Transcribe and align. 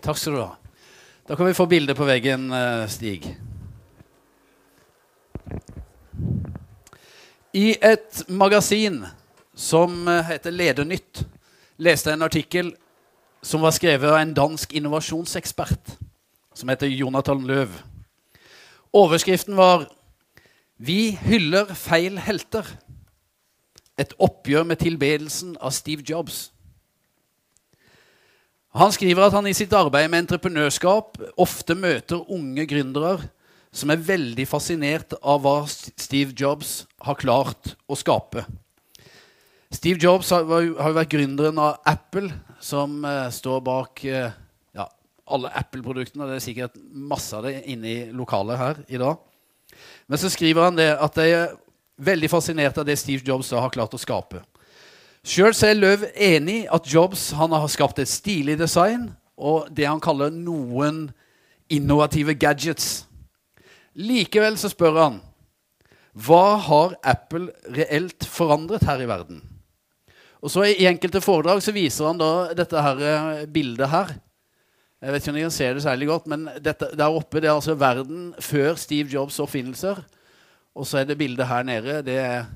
Takk 0.00 0.16
skal 0.16 0.32
du 0.32 0.40
ha. 0.40 0.54
Da 1.28 1.36
kan 1.36 1.46
vi 1.46 1.54
få 1.54 1.66
bilde 1.66 1.94
på 1.94 2.06
veggen, 2.08 2.52
eh, 2.52 2.86
Stig. 2.88 3.36
I 7.52 7.76
et 7.82 8.22
magasin 8.28 9.04
som 9.54 10.08
eh, 10.08 10.24
heter 10.24 10.50
Ledernytt, 10.50 11.24
leste 11.76 12.10
jeg 12.10 12.16
en 12.16 12.26
artikkel 12.26 12.72
som 13.42 13.60
var 13.60 13.76
skrevet 13.76 14.08
av 14.08 14.20
en 14.20 14.34
dansk 14.34 14.72
innovasjonsekspert 14.72 15.96
som 16.54 16.68
heter 16.72 16.88
Jonathan 16.88 17.44
Løv. 17.46 17.68
Overskriften 18.92 19.56
var 19.56 19.86
'Vi 20.78 21.18
hyller 21.22 21.74
feil 21.74 22.18
helter'. 22.18 22.76
Et 23.98 24.14
oppgjør 24.18 24.64
med 24.64 24.76
tilbedelsen 24.76 25.56
av 25.60 25.70
Steve 25.70 26.02
Jobs. 26.02 26.52
Han 28.78 28.92
skriver 28.94 29.26
at 29.26 29.34
han 29.34 29.48
i 29.50 29.56
sitt 29.56 29.72
arbeid 29.74 30.06
med 30.12 30.24
entreprenørskap 30.24 31.18
ofte 31.42 31.74
møter 31.74 32.22
unge 32.30 32.66
gründere 32.70 33.16
som 33.74 33.90
er 33.90 34.02
veldig 34.02 34.46
fascinert 34.50 35.14
av 35.18 35.42
hva 35.42 35.56
Steve 35.70 36.34
Jobs 36.38 36.84
har 37.02 37.18
klart 37.18 37.74
å 37.90 37.98
skape. 37.98 38.44
Steve 39.70 39.98
Jobs 40.02 40.30
har, 40.34 40.46
jo 40.66 40.94
vært 40.94 41.10
gründeren 41.10 41.58
av 41.62 41.78
Apple, 41.86 42.30
som 42.62 42.98
uh, 43.06 43.26
står 43.30 43.60
bak 43.66 44.02
uh, 44.10 44.30
ja, 44.74 44.86
alle 45.30 45.52
Apple-produktene. 45.58 46.26
Det 46.26 46.38
er 46.38 46.46
sikkert 46.46 46.78
masse 46.90 47.34
av 47.38 47.46
det 47.46 47.60
inne 47.70 47.90
i 47.90 47.98
lokalet 48.14 48.58
her 48.58 48.80
i 48.90 49.02
dag. 49.02 49.18
Men 50.10 50.18
så 50.18 50.30
skriver 50.30 50.66
han 50.66 50.78
det 50.78 50.90
at 50.94 51.18
de 51.18 51.28
er 51.30 51.54
veldig 52.02 52.30
fascinert 52.32 52.78
av 52.82 52.86
det 52.86 52.98
Steve 52.98 53.22
Jobs 53.26 53.52
har 53.54 53.70
klart 53.74 53.94
å 53.94 54.02
skape. 54.02 54.42
Sjøl 55.26 55.52
er 55.52 55.76
Løv 55.76 56.04
enig 56.16 56.62
i 56.62 56.68
at 56.72 56.86
Jobs 56.88 57.30
har 57.36 57.66
skapt 57.68 57.98
et 58.00 58.08
stilig 58.08 58.56
design 58.58 59.10
og 59.40 59.68
det 59.72 59.88
han 59.88 60.00
kaller 60.00 60.32
noen 60.32 61.08
innovative 61.70 62.34
gadgets. 62.34 63.04
Likevel 63.96 64.56
så 64.60 64.70
spør 64.72 65.00
han 65.00 65.20
hva 66.10 66.56
har 66.58 66.96
Apple 67.06 67.52
reelt 67.70 68.26
forandret 68.26 68.82
her 68.82 69.04
i 69.04 69.06
verden? 69.06 69.38
Og 70.42 70.50
så 70.50 70.64
I 70.66 70.88
enkelte 70.88 71.22
foredrag 71.22 71.60
så 71.62 71.72
viser 71.76 72.08
han 72.08 72.18
da 72.18 72.50
dette 72.56 72.82
her 72.82 73.02
eh, 73.06 73.44
bildet 73.46 73.92
her. 73.92 74.10
Jeg 75.00 75.14
vet 75.14 75.22
ikke 75.22 75.32
om 75.32 75.38
dere 75.38 75.52
ser 75.54 75.76
det 75.76 75.84
særlig 75.84 76.08
godt, 76.10 76.26
men 76.28 76.48
dette, 76.60 76.90
der 76.98 77.14
oppe 77.14 77.40
det 77.40 77.48
er 77.48 77.54
altså 77.54 77.76
verden 77.78 78.32
før 78.42 78.74
Steve 78.80 79.08
Jobs' 79.12 79.38
oppfinnelser. 79.40 80.02
Og 80.74 80.88
så 80.88 81.00
er 81.00 81.06
det 81.08 81.18
bildet 81.20 81.46
her 81.46 81.62
nede. 81.62 82.00
Det 82.04 82.18
er 82.18 82.50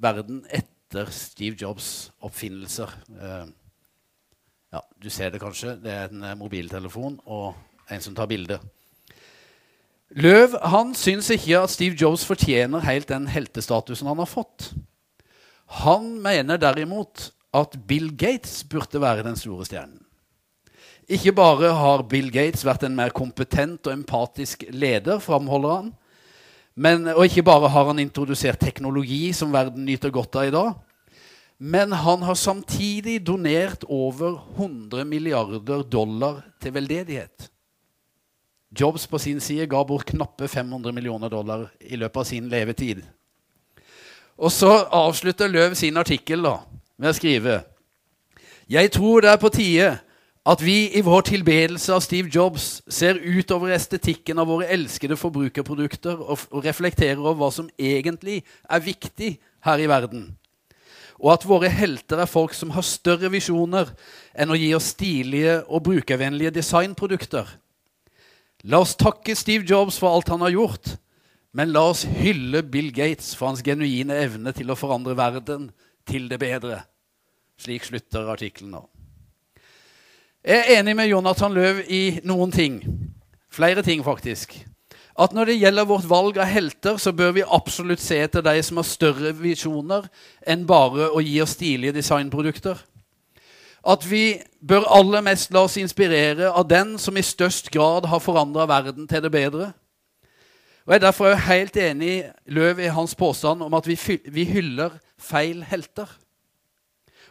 verden 0.00 0.40
etter 0.48 0.77
etter 0.88 1.10
Steve 1.12 1.56
Jobs' 1.60 2.10
oppfinnelser. 2.24 2.88
Eh, 3.20 3.48
ja, 4.72 4.80
du 4.96 5.10
ser 5.12 5.30
det 5.30 5.40
kanskje. 5.42 5.76
Det 5.82 5.92
er 5.92 6.08
en 6.08 6.24
eh, 6.24 6.36
mobiltelefon 6.38 7.18
og 7.28 7.90
en 7.92 8.00
som 8.00 8.14
tar 8.16 8.28
bilde. 8.30 8.56
Løv 10.16 10.56
han 10.64 10.94
syns 10.96 11.28
ikke 11.34 11.60
at 11.60 11.74
Steve 11.74 11.96
Jobs 12.00 12.24
fortjener 12.24 12.86
helt 12.86 13.10
den 13.10 13.28
heltestatusen 13.28 14.08
han 14.08 14.22
har 14.22 14.30
fått. 14.30 14.70
Han 15.84 16.14
mener 16.24 16.56
derimot 16.56 17.34
at 17.52 17.76
Bill 17.88 18.08
Gates 18.16 18.62
burde 18.64 19.02
være 19.02 19.26
den 19.26 19.36
store 19.36 19.68
stjernen. 19.68 20.00
Ikke 21.08 21.34
bare 21.36 21.74
har 21.76 22.08
Bill 22.08 22.32
Gates 22.32 22.64
vært 22.64 22.88
en 22.88 22.96
mer 22.96 23.12
kompetent 23.12 23.84
og 23.88 23.92
empatisk 23.92 24.64
leder, 24.72 25.20
framholder 25.20 25.74
han, 25.82 25.92
men, 26.78 27.08
og 27.10 27.24
ikke 27.26 27.42
bare 27.42 27.70
har 27.74 27.88
han 27.90 27.98
introdusert 27.98 28.60
teknologi 28.62 29.32
som 29.34 29.50
verden 29.50 29.82
nyter 29.88 30.12
godt 30.14 30.38
av 30.38 30.46
i 30.46 30.54
dag, 30.54 30.76
men 31.58 31.92
han 31.92 32.22
har 32.22 32.38
samtidig 32.38 33.18
donert 33.26 33.82
over 33.90 34.36
100 34.54 35.02
milliarder 35.04 35.82
dollar 35.82 36.44
til 36.62 36.76
veldedighet. 36.76 37.48
Jobs 38.70 39.08
på 39.10 39.18
sin 39.18 39.40
side 39.42 39.66
ga 39.66 39.80
bort 39.82 40.06
knappe 40.06 40.46
500 40.48 40.94
millioner 40.94 41.32
dollar 41.32 41.66
i 41.80 41.98
løpet 41.98 42.20
av 42.20 42.28
sin 42.28 42.50
levetid. 42.52 43.02
Og 44.38 44.52
så 44.54 44.70
avslutter 44.94 45.50
Løv 45.50 45.74
sin 45.74 45.98
artikkel 45.98 46.44
da, 46.46 46.60
med 46.98 47.10
å 47.10 47.16
skrive 47.16 47.62
Jeg 48.70 48.92
tror 48.94 49.24
det 49.24 49.32
er 49.32 49.40
på 49.42 49.50
tide 49.50 49.88
at 50.48 50.62
vi 50.64 50.88
i 50.96 51.02
vår 51.04 51.26
tilbedelse 51.28 51.92
av 51.92 52.00
Steve 52.00 52.30
Jobs 52.32 52.78
ser 52.88 53.18
utover 53.20 53.74
estetikken 53.74 54.38
av 54.40 54.48
våre 54.48 54.68
elskede 54.72 55.18
forbrukerprodukter 55.20 56.22
og, 56.22 56.46
og 56.48 56.64
reflekterer 56.64 57.20
over 57.20 57.36
hva 57.42 57.50
som 57.52 57.68
egentlig 57.76 58.40
er 58.64 58.84
viktig 58.84 59.34
her 59.66 59.82
i 59.82 59.88
verden. 59.90 60.30
Og 61.18 61.34
at 61.34 61.44
våre 61.50 61.68
helter 61.68 62.22
er 62.22 62.30
folk 62.30 62.54
som 62.56 62.72
har 62.72 62.86
større 62.86 63.28
visjoner 63.32 63.90
enn 64.38 64.54
å 64.54 64.56
gi 64.56 64.70
oss 64.76 64.92
stilige 64.94 65.58
og 65.66 65.84
brukervennlige 65.90 66.54
designprodukter. 66.60 67.50
La 68.64 68.80
oss 68.80 68.96
takke 68.98 69.36
Steve 69.36 69.68
Jobs 69.68 69.98
for 70.00 70.14
alt 70.14 70.30
han 70.32 70.44
har 70.46 70.54
gjort, 70.54 70.94
men 71.52 71.74
la 71.74 71.90
oss 71.90 72.06
hylle 72.22 72.62
Bill 72.64 72.88
Gates 72.94 73.34
for 73.36 73.50
hans 73.50 73.64
genuine 73.66 74.16
evne 74.16 74.54
til 74.56 74.70
å 74.70 74.78
forandre 74.78 75.18
verden 75.18 75.72
til 76.08 76.30
det 76.30 76.40
bedre. 76.40 76.86
Slik 77.58 77.84
slutter 77.90 78.30
artikkelen 78.32 78.78
nå. 78.78 78.88
Jeg 80.48 80.62
er 80.64 80.78
enig 80.78 80.94
med 80.96 81.10
Jonathan 81.10 81.52
Løv 81.52 81.82
i 81.92 82.22
noen 82.24 82.48
ting. 82.48 82.78
Flere 83.52 83.82
ting, 83.84 84.00
faktisk. 84.00 84.54
At 85.20 85.34
når 85.36 85.50
det 85.50 85.56
gjelder 85.60 85.84
vårt 85.84 86.06
valg 86.08 86.38
av 86.40 86.48
helter, 86.48 86.96
så 86.96 87.12
bør 87.12 87.34
vi 87.36 87.42
absolutt 87.44 88.00
se 88.00 88.16
etter 88.24 88.40
de 88.46 88.54
som 88.64 88.80
har 88.80 88.86
større 88.88 89.34
visjoner 89.36 90.06
enn 90.48 90.62
bare 90.64 91.10
å 91.12 91.20
gi 91.20 91.34
oss 91.44 91.52
stilige 91.58 91.92
designprodukter. 91.98 92.80
At 93.84 94.06
vi 94.08 94.38
bør 94.64 94.88
aller 94.96 95.26
mest 95.26 95.52
la 95.52 95.66
oss 95.68 95.76
inspirere 95.76 96.48
av 96.48 96.64
den 96.70 96.94
som 96.96 97.20
i 97.20 97.26
størst 97.28 97.68
grad 97.74 98.08
har 98.08 98.24
forandra 98.24 98.64
verden 98.72 99.04
til 99.10 99.26
det 99.26 99.32
bedre. 99.34 99.68
Og 100.86 100.94
Jeg 100.94 101.02
er 101.02 101.04
derfor 101.10 101.42
helt 101.50 101.76
enig 101.76 102.14
i 102.14 102.24
Løv 102.56 102.80
i 102.80 102.88
hans 102.96 103.12
påstand 103.12 103.68
om 103.68 103.76
at 103.76 103.84
vi, 103.84 104.00
vi 104.32 104.48
hyller 104.48 104.96
feil 105.20 105.60
helter 105.68 106.08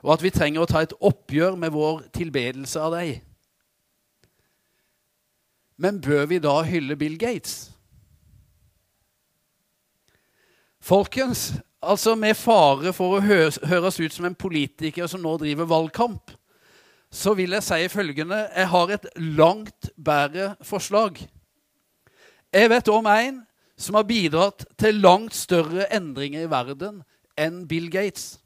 og 0.03 0.13
at 0.13 0.23
vi 0.23 0.33
trenger 0.33 0.63
å 0.63 0.69
ta 0.69 0.83
et 0.85 0.93
oppgjør 0.99 1.57
med 1.59 1.73
vår 1.73 2.03
tilbedelse 2.15 2.81
av 2.81 2.93
deg. 2.97 3.17
Men 5.77 6.01
bør 6.01 6.25
vi 6.29 6.39
da 6.41 6.55
hylle 6.65 6.97
Bill 6.97 7.17
Gates? 7.21 7.69
Folkens, 10.81 11.51
altså 11.81 12.15
med 12.15 12.37
fare 12.39 12.93
for 12.95 13.17
å 13.17 13.23
høres 13.23 13.99
ut 13.99 14.13
som 14.13 14.25
en 14.29 14.37
politiker 14.37 15.09
som 15.09 15.21
nå 15.21 15.35
driver 15.41 15.69
valgkamp, 15.69 16.31
så 17.11 17.33
vil 17.37 17.55
jeg 17.55 17.63
si 17.63 17.87
følgende 17.91 18.47
Jeg 18.55 18.67
har 18.67 18.91
et 18.91 19.05
langt 19.15 19.89
bedre 19.95 20.55
forslag. 20.61 21.19
Jeg 22.53 22.69
vet 22.69 22.89
om 22.91 23.05
en 23.11 23.43
som 23.77 23.95
har 23.95 24.07
bidratt 24.07 24.65
til 24.79 24.99
langt 25.03 25.35
større 25.35 25.85
endringer 25.93 26.47
i 26.47 26.51
verden 26.51 27.03
enn 27.37 27.65
Bill 27.67 27.91
Gates. 27.93 28.39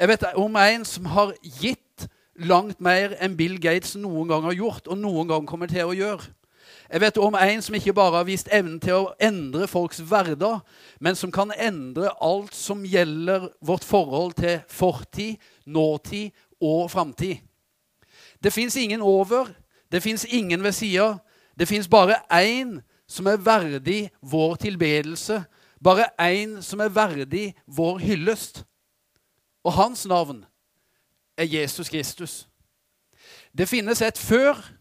Jeg 0.00 0.08
vet 0.08 0.22
om 0.40 0.54
en 0.56 0.84
som 0.88 1.06
har 1.12 1.34
gitt 1.44 2.06
langt 2.40 2.78
mer 2.80 3.12
enn 3.20 3.34
Bill 3.36 3.58
Gates 3.60 3.98
noen 4.00 4.30
gang 4.30 4.46
har 4.46 4.54
gjort, 4.56 4.86
og 4.88 4.96
noen 4.96 5.28
gang 5.28 5.48
kommer 5.48 5.68
til 5.68 5.90
å 5.90 5.96
gjøre. 5.96 6.30
Jeg 6.88 7.02
vet 7.02 7.18
om 7.20 7.36
en 7.36 7.60
som 7.62 7.76
ikke 7.76 7.92
bare 7.94 8.16
har 8.16 8.24
vist 8.24 8.48
evnen 8.48 8.78
til 8.80 8.96
å 8.96 9.10
endre 9.20 9.68
folks 9.68 10.00
hverdag, 10.00 10.62
men 11.04 11.18
som 11.20 11.28
kan 11.30 11.52
endre 11.52 12.14
alt 12.16 12.56
som 12.56 12.80
gjelder 12.80 13.50
vårt 13.60 13.84
forhold 13.84 14.38
til 14.40 14.62
fortid, 14.72 15.36
nåtid 15.68 16.32
og 16.64 16.88
framtid. 16.90 17.44
Det 18.40 18.54
fins 18.56 18.78
ingen 18.80 19.04
over, 19.04 19.52
det 19.92 20.00
fins 20.00 20.24
ingen 20.24 20.64
ved 20.64 20.72
sida. 20.72 21.18
Det 21.52 21.68
fins 21.68 21.88
bare 21.92 22.22
én 22.32 22.78
som 23.04 23.28
er 23.28 23.36
verdig 23.36 24.08
vår 24.24 24.56
tilbedelse, 24.64 25.42
bare 25.76 26.08
én 26.16 26.62
som 26.64 26.80
er 26.80 26.88
verdig 26.88 27.50
vår 27.68 28.00
hyllest. 28.00 28.64
Og 29.64 29.72
hans 29.72 30.06
navn 30.06 30.44
er 31.36 31.44
Jesus 31.44 31.88
Kristus. 31.88 32.48
Det 33.58 33.68
finnes 33.68 34.02
et 34.02 34.18
før, 34.18 34.72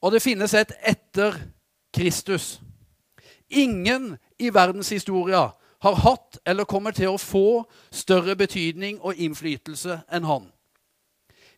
og 0.00 0.12
det 0.12 0.22
finnes 0.22 0.54
et 0.54 0.72
etter 0.86 1.34
Kristus. 1.94 2.60
Ingen 3.50 4.16
i 4.38 4.50
verdenshistoria 4.54 5.48
har 5.82 5.94
hatt 5.94 6.38
eller 6.46 6.64
kommer 6.64 6.90
til 6.90 7.12
å 7.12 7.20
få 7.20 7.64
større 7.90 8.36
betydning 8.36 9.00
og 9.00 9.16
innflytelse 9.16 10.00
enn 10.12 10.26
han. 10.26 10.48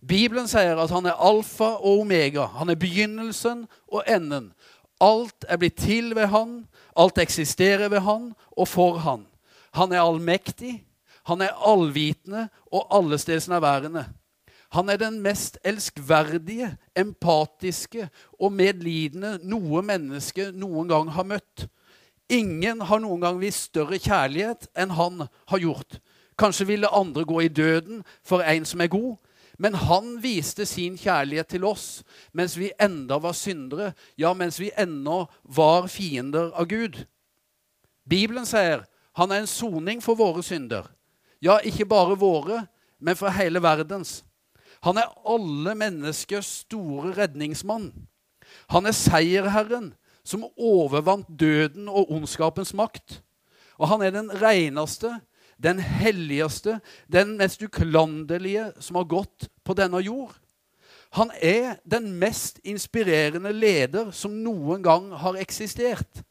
Bibelen 0.08 0.46
sier 0.48 0.78
at 0.78 0.92
han 0.94 1.08
er 1.10 1.18
alfa 1.18 1.72
og 1.78 2.04
omega. 2.04 2.46
Han 2.60 2.70
er 2.70 2.78
begynnelsen 2.78 3.66
og 3.88 4.04
enden. 4.06 4.52
Alt 5.00 5.46
er 5.48 5.58
blitt 5.58 5.78
til 5.78 6.14
ved 6.14 6.30
han, 6.30 6.66
alt 6.96 7.18
eksisterer 7.18 7.88
ved 7.88 8.00
han 8.06 8.32
og 8.50 8.68
for 8.68 8.98
han. 9.02 9.26
Han 9.74 9.92
er 9.92 10.02
allmektig, 10.02 10.84
han 11.28 11.44
er 11.44 11.56
allvitende 11.66 12.48
og 12.72 12.88
allestedsnærværende. 12.98 14.06
Han 14.76 14.88
er 14.88 14.96
den 15.00 15.20
mest 15.24 15.58
elskverdige, 15.64 16.74
empatiske 16.96 18.08
og 18.40 18.52
medlidende 18.52 19.38
noe 19.48 19.82
menneske 19.82 20.50
noen 20.52 20.88
gang 20.88 21.12
har 21.12 21.28
møtt. 21.28 21.68
Ingen 22.28 22.82
har 22.84 23.00
noen 23.00 23.22
gang 23.24 23.40
vist 23.40 23.70
større 23.70 23.96
kjærlighet 24.00 24.68
enn 24.76 24.92
han 24.96 25.24
har 25.48 25.62
gjort. 25.62 26.00
Kanskje 26.38 26.68
ville 26.68 26.92
andre 26.92 27.24
gå 27.24 27.40
i 27.46 27.52
døden 27.52 28.04
for 28.24 28.44
en 28.44 28.68
som 28.68 28.84
er 28.84 28.92
god, 28.92 29.16
Men 29.58 29.74
han 29.74 30.22
viste 30.22 30.62
sin 30.66 30.94
kjærlighet 30.98 31.48
til 31.50 31.64
oss 31.66 32.04
mens 32.32 32.54
vi 32.54 32.70
enda 32.80 33.18
var 33.18 33.34
syndere, 33.34 33.92
ja, 34.14 34.30
mens 34.34 34.60
vi 34.60 34.70
ennå 34.78 35.24
var 35.42 35.88
fiender 35.90 36.52
av 36.54 36.68
Gud. 36.70 37.00
Bibelen 38.08 38.46
sier 38.46 38.86
han 39.18 39.34
er 39.34 39.42
en 39.42 39.50
soning 39.50 40.02
for 40.02 40.14
våre 40.14 40.44
synder. 40.46 40.86
Ja, 41.40 41.58
ikke 41.62 41.86
bare 41.86 42.18
våre, 42.18 42.64
men 42.98 43.16
for 43.16 43.30
hele 43.30 43.62
verdens. 43.62 44.22
Han 44.82 44.98
er 44.98 45.14
alle 45.26 45.74
menneskers 45.78 46.50
store 46.64 47.14
redningsmann. 47.16 47.90
Han 48.72 48.86
er 48.86 48.96
seierherren 48.96 49.92
som 50.26 50.46
overvant 50.56 51.28
døden 51.40 51.88
og 51.88 52.10
ondskapens 52.14 52.74
makt. 52.76 53.20
Og 53.78 53.88
han 53.92 54.02
er 54.02 54.14
den 54.14 54.30
reneste, 54.42 55.12
den 55.62 55.78
helligste, 55.78 56.78
den 57.10 57.36
mest 57.38 57.62
uklanderlige 57.62 58.72
som 58.82 58.98
har 59.00 59.08
gått 59.10 59.48
på 59.64 59.74
denne 59.78 60.02
jord. 60.04 60.34
Han 61.16 61.30
er 61.40 61.78
den 61.88 62.10
mest 62.20 62.60
inspirerende 62.68 63.52
leder 63.54 64.10
som 64.12 64.34
noen 64.44 64.82
gang 64.84 65.10
har 65.22 65.38
eksistert. 65.40 66.22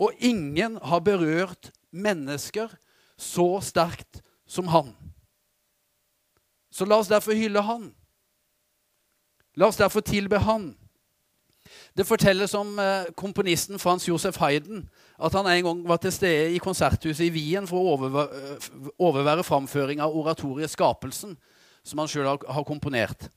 Og 0.00 0.16
ingen 0.18 0.78
har 0.82 1.04
berørt 1.04 1.70
mennesker 1.92 2.72
så 3.16 3.58
sterkt 3.64 4.22
som 4.56 4.72
han. 4.72 4.90
Så 6.72 6.84
la 6.88 6.98
oss 7.00 7.12
derfor 7.12 7.36
hylle 7.36 7.62
han. 7.64 7.90
La 9.56 9.68
oss 9.70 9.78
derfor 9.80 10.04
tilbe 10.04 10.40
han. 10.44 10.74
Det 11.96 12.06
fortelles 12.06 12.54
om 12.54 12.76
eh, 12.78 13.08
komponisten 13.16 13.80
Frans 13.80 14.04
Josef 14.08 14.36
Hayden 14.38 14.84
at 15.16 15.34
han 15.34 15.48
en 15.50 15.64
gang 15.64 15.80
var 15.88 15.98
til 16.02 16.12
stede 16.12 16.52
i 16.54 16.60
konserthuset 16.62 17.24
i 17.26 17.32
Wien 17.32 17.66
for 17.66 17.88
å 17.94 18.10
eh, 18.26 18.68
overvære 19.02 19.44
framføring 19.46 20.02
av 20.04 20.14
oratoriet 20.14 20.70
'Skapelsen', 20.70 21.36
som 21.82 21.98
han 21.98 22.08
sjøl 22.08 22.28
har 22.28 22.68
komponert. 22.68 23.30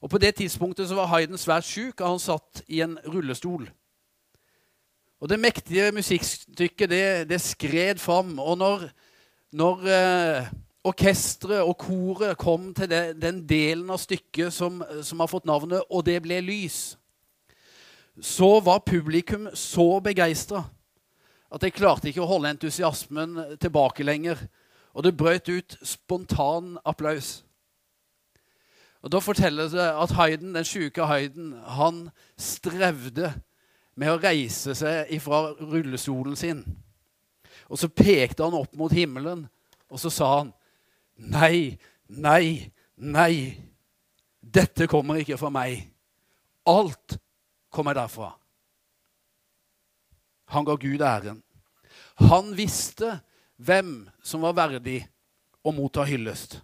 Og 0.00 0.10
På 0.10 0.18
det 0.18 0.34
tidspunktet 0.34 0.88
så 0.88 0.98
var 0.98 1.06
Hayden 1.06 1.38
svært 1.38 1.64
sjuk, 1.64 2.00
og 2.00 2.08
han 2.08 2.18
satt 2.20 2.62
i 2.68 2.82
en 2.84 2.98
rullestol. 3.06 3.70
Og 5.20 5.28
Det 5.28 5.40
mektige 5.40 5.92
musikkstykket 5.92 6.90
det, 6.90 7.28
det 7.28 7.40
skred 7.40 7.98
fram. 7.98 8.38
Og 8.38 8.58
når, 8.58 8.90
når 9.54 9.86
eh, 9.86 10.52
orkesteret 10.84 11.62
og 11.62 11.76
koret 11.78 12.38
kom 12.38 12.72
til 12.74 12.90
det, 12.90 13.02
den 13.22 13.44
delen 13.48 13.90
av 13.94 14.00
stykket 14.02 14.52
som, 14.52 14.82
som 15.02 15.22
har 15.22 15.30
fått 15.30 15.46
navnet 15.46 15.82
'Og 15.90 16.04
det 16.06 16.22
ble 16.22 16.40
lys', 16.42 16.96
så 18.20 18.60
var 18.60 18.82
publikum 18.86 19.48
så 19.54 20.00
begeistra 20.00 20.64
at 21.54 21.62
jeg 21.62 21.74
klarte 21.74 22.08
ikke 22.08 22.22
å 22.22 22.30
holde 22.30 22.50
entusiasmen 22.50 23.58
tilbake 23.62 24.02
lenger. 24.02 24.38
Og 24.94 25.02
det 25.02 25.16
brøt 25.16 25.48
ut 25.48 25.76
spontan 25.82 26.78
applaus. 26.84 27.44
Og 29.02 29.10
Da 29.12 29.18
forteller 29.18 29.68
det 29.68 30.02
at 30.02 30.10
Hayden, 30.10 30.54
den 30.54 30.64
sjuke 30.64 31.06
Hayden 31.06 31.52
han 31.66 32.10
strevde 32.38 33.34
med 33.96 34.10
å 34.10 34.18
reise 34.18 34.74
seg 34.74 35.20
fra 35.20 35.52
rullestolen 35.60 36.36
sin. 36.36 36.64
Og 37.74 37.80
så 37.80 37.90
pekte 37.90 38.46
han 38.46 38.54
opp 38.54 38.76
mot 38.78 38.92
himmelen, 38.94 39.48
og 39.90 39.98
så 39.98 40.10
sa 40.10 40.30
han, 40.38 40.52
'Nei, 41.18 41.78
nei, 42.08 42.70
nei. 42.96 43.58
Dette 44.40 44.86
kommer 44.86 45.18
ikke 45.18 45.38
fra 45.38 45.50
meg. 45.50 45.90
Alt 46.66 47.18
kommer 47.70 47.94
derfra. 47.94 48.32
Han 50.54 50.64
ga 50.64 50.74
Gud 50.74 51.00
æren. 51.00 51.42
Han 52.14 52.56
visste 52.56 53.20
hvem 53.56 54.08
som 54.22 54.44
var 54.46 54.54
verdig 54.54 55.00
å 55.62 55.72
motta 55.72 56.04
hyllest. 56.04 56.60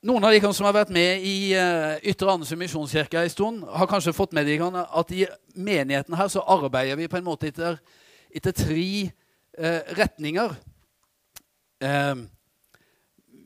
Noen 0.00 0.24
av 0.24 0.32
de 0.32 0.52
som 0.56 0.64
har 0.64 0.72
vært 0.72 0.92
med 0.96 1.20
i 1.28 1.52
uh, 1.52 1.98
Ytre 2.00 2.32
Andesund 2.32 2.62
misjonskirke 2.62 3.20
en 3.20 3.30
stund, 3.30 3.64
har 3.68 3.86
kanskje 3.86 4.16
fått 4.16 4.32
med 4.32 4.48
dere 4.48 4.86
at 4.88 5.10
i 5.12 5.26
menigheten 5.54 6.16
her 6.16 6.30
så 6.32 6.40
arbeider 6.40 6.96
vi 6.96 7.08
på 7.10 7.18
en 7.18 7.26
måte 7.26 7.50
etter, 7.50 7.76
etter 8.34 8.54
tre 8.56 8.90
uh, 9.58 9.80
retninger. 9.98 10.54
Uh, 11.84 12.26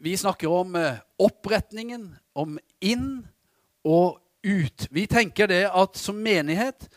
vi 0.04 0.16
snakker 0.20 0.52
om 0.52 0.76
oppretningen, 1.16 2.10
om 2.36 2.58
inn 2.84 3.22
og 3.88 4.18
ut. 4.44 4.86
Vi 4.92 5.06
tenker 5.08 5.48
det 5.48 5.62
at 5.72 5.96
som 5.96 6.18
menighet 6.20 6.88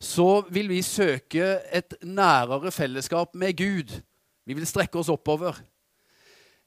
så 0.00 0.44
vil 0.52 0.68
vi 0.72 0.80
søke 0.84 1.58
et 1.72 1.96
nærere 2.02 2.72
fellesskap 2.72 3.34
med 3.36 3.56
Gud. 3.56 3.92
Vi 4.44 4.56
vil 4.56 4.66
strekke 4.68 4.98
oss 5.00 5.12
oppover. 5.12 5.60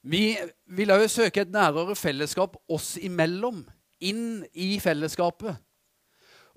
Vi 0.02 0.36
vil 0.74 0.94
òg 0.94 1.06
søke 1.10 1.42
et 1.42 1.52
nærere 1.52 1.96
fellesskap 1.98 2.56
oss 2.70 2.96
imellom, 3.02 3.64
inn 4.00 4.44
i 4.54 4.78
fellesskapet. 4.82 5.58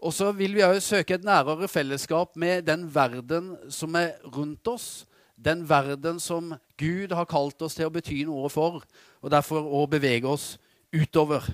Og 0.01 0.13
så 0.13 0.31
vil 0.33 0.55
vi 0.57 0.65
òg 0.65 0.79
søke 0.81 1.19
et 1.19 1.25
nærere 1.25 1.67
fellesskap 1.69 2.35
med 2.35 2.65
den 2.65 2.87
verden 2.89 3.53
som 3.69 3.95
er 3.95 4.15
rundt 4.25 4.67
oss. 4.67 5.05
Den 5.37 5.61
verden 5.69 6.19
som 6.19 6.55
Gud 6.77 7.13
har 7.13 7.29
kalt 7.29 7.61
oss 7.61 7.77
til 7.77 7.85
å 7.85 7.93
bety 7.93 8.23
noe 8.25 8.49
for, 8.49 8.81
og 9.21 9.31
derfor 9.33 9.61
å 9.61 9.85
bevege 9.89 10.29
oss 10.29 10.55
utover. 10.93 11.45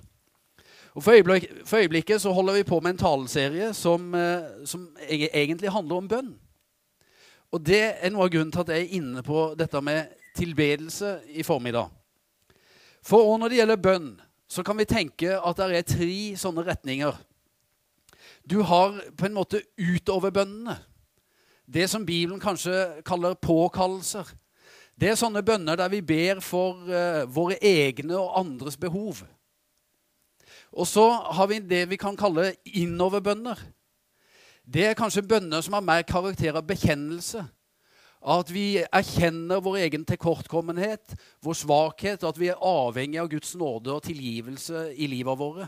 Og 0.95 1.03
for, 1.03 1.13
øyeblik, 1.13 1.45
for, 1.65 1.77
øyeblikket 1.77 2.21
så 2.21 2.31
holder 2.33 2.53
vi 2.53 2.63
på 2.63 2.79
med 2.79 2.95
en 2.95 2.97
taleserie 3.03 3.73
som, 3.73 4.15
eh, 4.15 4.65
som, 4.65 4.87
egentlig 5.09 5.71
handler 5.71 5.95
om 5.95 6.07
bønn. 6.07 6.31
Og 7.51 7.65
det 7.65 7.83
er 8.01 8.09
noe 8.11 8.25
av 8.25 8.31
grunnen 8.31 8.51
til 8.51 8.63
at 8.63 8.71
jeg 8.73 8.87
er 8.87 8.95
inne 8.97 9.23
på 9.23 9.53
dette 9.59 9.81
med 9.81 10.15
tilbedelse 10.35 11.19
i 11.29 11.43
formiddag. 11.43 11.91
For 13.03 13.37
når 13.37 13.49
det 13.49 13.59
gjelder 13.59 13.83
bønn, 13.83 14.09
så 14.49 14.63
kan 14.63 14.77
vi 14.77 14.87
tenke 14.89 15.37
at 15.37 15.59
det 15.59 15.77
er 15.77 15.87
tre 15.87 16.19
sånne 16.39 16.65
retninger. 16.65 17.13
Du 18.49 18.61
har 18.63 19.01
på 19.17 19.25
en 19.25 19.35
måte 19.35 19.61
utoverbønnene. 19.75 20.77
Det 21.67 21.89
som 21.89 22.05
Bibelen 22.05 22.39
kanskje 22.39 23.01
kaller 23.05 23.35
påkallelser. 23.35 24.29
Det 24.95 25.09
er 25.11 25.17
sånne 25.19 25.43
bønner 25.43 25.75
der 25.75 25.91
vi 25.91 25.99
ber 26.01 26.39
for 26.41 26.79
uh, 26.87 27.25
våre 27.27 27.57
egne 27.59 28.15
og 28.15 28.37
andres 28.39 28.77
behov. 28.79 29.19
Og 30.71 30.87
så 30.87 31.09
har 31.11 31.49
vi 31.51 31.59
det 31.59 31.83
vi 31.91 31.99
kan 31.99 32.15
kalle 32.17 32.53
innoverbønner. 32.65 33.59
Det 34.63 34.85
er 34.85 34.97
kanskje 34.99 35.27
bønner 35.27 35.61
som 35.63 35.75
har 35.75 35.83
mer 35.83 36.07
karakter 36.07 36.55
av 36.55 36.65
bekjennelse. 36.67 37.43
At 38.27 38.49
vi 38.51 38.79
erkjenner 38.81 39.61
vår 39.63 39.77
egen 39.85 40.05
tilkortkommenhet, 40.07 41.13
vår 41.43 41.55
svakhet, 41.55 42.23
at 42.23 42.39
vi 42.39 42.49
er 42.51 42.63
avhengig 42.63 43.19
av 43.21 43.29
Guds 43.31 43.53
nåde 43.59 43.93
og 43.93 44.07
tilgivelse 44.07 44.87
i 44.95 45.07
livet 45.11 45.39
våre. 45.39 45.67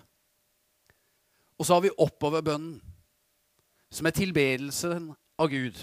Og 1.60 1.68
så 1.68 1.76
har 1.76 1.84
vi 1.84 1.96
oppoverbønnen, 1.98 2.78
som 3.92 4.08
er 4.08 4.16
tilbedelsen 4.16 5.10
av 5.40 5.50
Gud. 5.52 5.80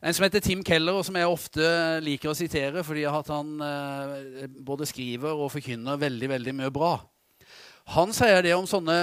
En 0.00 0.14
som 0.16 0.24
heter 0.24 0.40
Tim 0.40 0.62
Keller, 0.64 0.96
og 0.96 1.04
som 1.04 1.16
jeg 1.18 1.28
ofte 1.28 1.64
liker 2.04 2.30
å 2.30 2.36
sitere 2.36 2.84
fordi 2.86 3.02
han 3.04 3.50
eh, 3.66 4.46
både 4.64 4.88
skriver 4.88 5.34
og 5.34 5.50
forkynner 5.52 6.00
veldig 6.00 6.30
veldig 6.30 6.54
mye 6.56 6.72
bra. 6.72 6.94
Han 7.96 8.14
sier 8.16 8.40
det 8.46 8.54
om 8.56 8.68
sånne 8.68 8.96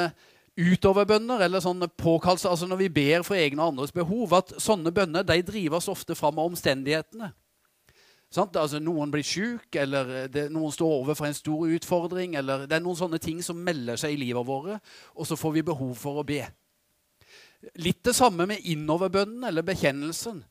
utoverbønner, 0.57 1.43
eller 1.45 1.61
sånne 1.61 1.89
påkallelser, 2.01 2.49
altså 2.49 2.65
når 2.69 2.79
vi 2.81 2.93
ber 2.95 3.25
for 3.27 3.37
egne 3.37 3.61
og 3.61 3.75
andres 3.75 3.93
behov, 3.93 4.33
at 4.39 4.55
sånne 4.61 4.93
bønner 4.95 5.25
de 5.27 5.37
drives 5.45 5.89
ofte 5.91 6.17
fram 6.17 6.39
av 6.39 6.49
omstendighetene. 6.49 7.29
Altså, 8.35 8.81
noen 8.83 9.11
blir 9.13 9.23
syk, 9.23 9.69
eller 9.79 10.27
det, 10.27 10.49
noen 10.51 10.73
står 10.73 10.95
overfor 10.99 11.29
en 11.29 11.37
stor 11.37 11.69
utfordring, 11.77 12.35
eller 12.35 12.65
det 12.67 12.75
er 12.75 12.83
noen 12.83 12.99
sånne 12.99 13.21
ting 13.23 13.39
som 13.45 13.59
melder 13.63 13.99
seg 13.99 14.13
i 14.13 14.19
livet 14.19 14.45
våre, 14.45 14.81
og 15.15 15.29
så 15.29 15.37
får 15.39 15.55
vi 15.55 15.67
behov 15.69 15.95
for 15.95 16.19
å 16.19 16.27
be. 16.27 16.41
Litt 17.81 18.03
det 18.05 18.13
samme 18.13 18.45
med 18.49 18.67
innoverbønnen 18.67 19.47
eller 19.47 19.65
bekjennelsen 19.65 20.43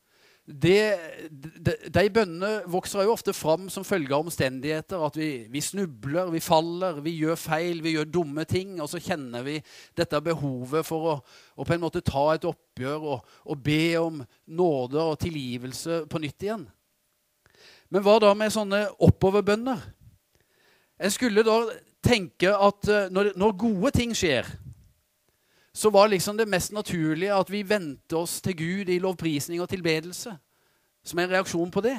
det, 0.46 0.98
de, 1.30 1.72
de 1.90 2.02
bønnene 2.14 2.68
vokser 2.70 3.02
jo 3.02 3.14
ofte 3.16 3.32
fram 3.34 3.66
som 3.72 3.84
følge 3.86 4.14
av 4.14 4.28
omstendigheter. 4.28 5.02
At 5.02 5.18
vi, 5.18 5.30
vi, 5.50 5.62
snubler, 5.62 6.30
vi 6.30 6.42
faller, 6.42 7.00
vi 7.02 7.16
gjør 7.18 7.38
feil, 7.40 7.82
vi 7.82 7.96
gjør 7.96 8.12
dumme 8.14 8.44
ting. 8.46 8.76
Og 8.78 8.86
så 8.90 9.02
kjenner 9.02 9.42
vi 9.46 9.56
dette 9.98 10.20
behovet 10.22 10.86
for 10.86 11.10
å, 11.10 11.16
å 11.58 11.66
på 11.66 11.74
en 11.74 11.82
måte 11.82 12.04
ta 12.06 12.28
et 12.36 12.46
oppgjør 12.46 13.08
og, 13.16 13.34
og, 13.42 13.58
be 13.58 13.98
om 13.98 14.22
nåde 14.46 15.02
og 15.02 15.18
tilgivelse 15.24 16.04
på 16.10 16.22
nytt 16.22 16.46
igjen. 16.46 16.66
Men 17.90 18.02
hva 18.02 18.18
da 18.22 18.32
med 18.34 18.52
sånne 18.54 18.86
oppoverbønner? 19.02 19.82
En 20.96 21.12
skulle 21.12 21.44
da 21.46 21.58
tenke 22.04 22.50
at 22.50 22.88
eh, 22.88 23.10
når, 23.12 23.34
når 23.38 23.58
gode 23.60 23.92
ting 23.96 24.14
skjer 24.16 24.48
så 25.76 25.90
var 25.90 26.08
liksom 26.08 26.36
det 26.36 26.48
mest 26.48 26.72
naturlige 26.72 27.36
at 27.36 27.50
vi 27.52 27.60
vendte 27.68 28.16
oss 28.16 28.38
til 28.40 28.54
Gud 28.56 28.88
i 28.88 28.96
lovprisning 28.98 29.60
og 29.60 29.68
tilbedelse. 29.68 30.32
Som 31.04 31.18
en 31.20 31.28
reaksjon 31.30 31.70
på 31.70 31.82
det. 31.84 31.98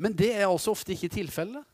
Men 0.00 0.16
det 0.16 0.30
er 0.32 0.46
altså 0.46 0.72
ofte 0.72 0.94
ikke 0.94 1.10
tilfellet. 1.12 1.64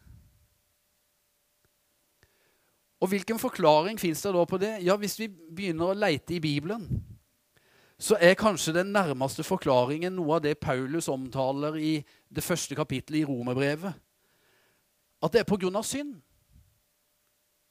Og 3.01 3.09
hvilken 3.09 3.39
forklaring 3.39 4.01
fins 4.01 4.23
det 4.27 4.35
da 4.35 4.45
på 4.45 4.59
det? 4.59 4.73
Ja, 4.83 4.97
Hvis 4.97 5.15
vi 5.21 5.29
begynner 5.29 5.93
å 5.93 5.99
leite 5.99 6.35
i 6.35 6.43
Bibelen, 6.43 6.89
så 7.99 8.17
er 8.21 8.35
kanskje 8.35 8.75
den 8.75 8.93
nærmeste 8.93 9.45
forklaringen 9.47 10.17
noe 10.17 10.37
av 10.37 10.43
det 10.45 10.59
Paulus 10.59 11.09
omtaler 11.09 11.77
i 11.79 11.95
det 12.35 12.43
første 12.43 12.75
kapittelet 12.75 13.23
i 13.23 13.25
Romerbrevet. 13.25 13.95
at 15.23 15.33
det 15.33 15.41
er 15.41 15.77
av 15.77 15.83
synd. 15.83 16.21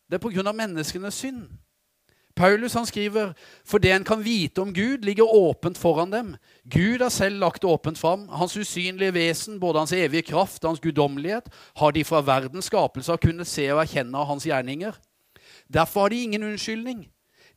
Det 0.10 0.24
er 0.24 0.48
av 0.48 0.56
menneskenes 0.56 1.14
synd. 1.14 1.50
Paulus 2.36 2.74
han 2.74 2.86
skriver 2.86 3.34
for 3.66 3.78
det 3.78 3.92
en 3.94 4.04
kan 4.04 4.24
vite 4.26 4.62
om 4.62 4.74
Gud, 4.74 5.06
ligger 5.06 5.24
åpent 5.24 5.78
foran 5.78 6.12
dem. 6.12 6.36
Gud 6.66 7.02
har 7.02 7.10
selv 7.10 7.40
lagt 7.40 7.64
åpent 7.64 7.98
fram. 7.98 8.28
Hans 8.30 8.58
usynlige 8.58 9.14
vesen, 9.14 9.60
både 9.60 9.80
hans 9.80 9.94
evige 9.94 10.22
kraft 10.22 10.64
og 10.64 10.70
hans 10.72 10.80
guddommelighet, 10.80 11.50
har 11.76 11.92
de 11.92 12.04
fra 12.04 12.22
verdens 12.22 12.66
skapelse 12.66 13.18
kunnet 13.22 13.48
se 13.48 13.68
og 13.74 13.84
erkjenne 13.84 14.18
av 14.18 14.26
hans 14.26 14.48
gjerninger. 14.50 14.98
Derfor 15.74 16.02
har 16.02 16.10
de 16.10 16.24
ingen 16.24 16.44
unnskyldning. 16.44 17.06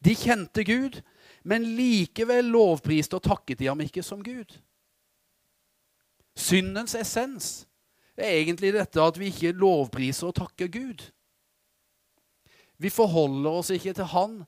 De 0.05 0.15
kjente 0.15 0.65
Gud, 0.65 1.01
men 1.47 1.67
likevel 1.79 2.51
lovpriste 2.51 3.19
og 3.19 3.25
takket 3.25 3.61
de 3.61 3.71
ham 3.71 3.81
ikke 3.85 4.03
som 4.03 4.23
Gud. 4.25 4.57
Syndens 6.37 6.97
essens 6.99 7.51
er 8.17 8.41
egentlig 8.41 8.73
dette 8.75 9.01
at 9.03 9.19
vi 9.21 9.31
ikke 9.31 9.55
lovpriser 9.57 10.29
og 10.29 10.37
takker 10.37 10.69
Gud. 10.73 11.07
Vi 12.77 12.91
forholder 12.93 13.61
oss 13.63 13.71
ikke 13.73 13.95
til 13.97 14.11
Han 14.13 14.41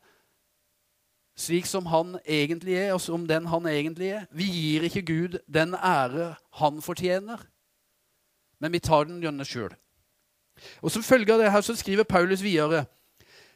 slik 1.39 1.69
som 1.71 1.87
han 1.87 2.17
egentlig 2.27 2.75
er, 2.75 2.93
og 2.97 3.01
som 3.01 3.27
den 3.29 3.47
han 3.47 3.67
egentlig 3.71 4.11
er. 4.17 4.27
Vi 4.35 4.49
gir 4.51 4.89
ikke 4.89 5.05
Gud 5.07 5.39
den 5.47 5.75
ære 5.75 6.33
han 6.59 6.83
fortjener, 6.83 7.45
men 8.59 8.75
vi 8.75 8.83
tar 8.83 9.07
den 9.07 9.21
gjennom 9.23 9.47
sjøl. 9.47 9.75
Og 10.83 10.91
Som 10.91 11.07
følge 11.07 11.33
av 11.33 11.39
det 11.39 11.53
her 11.53 11.63
så 11.63 11.77
skriver 11.79 12.03
Paulus 12.03 12.43
videre 12.43 12.85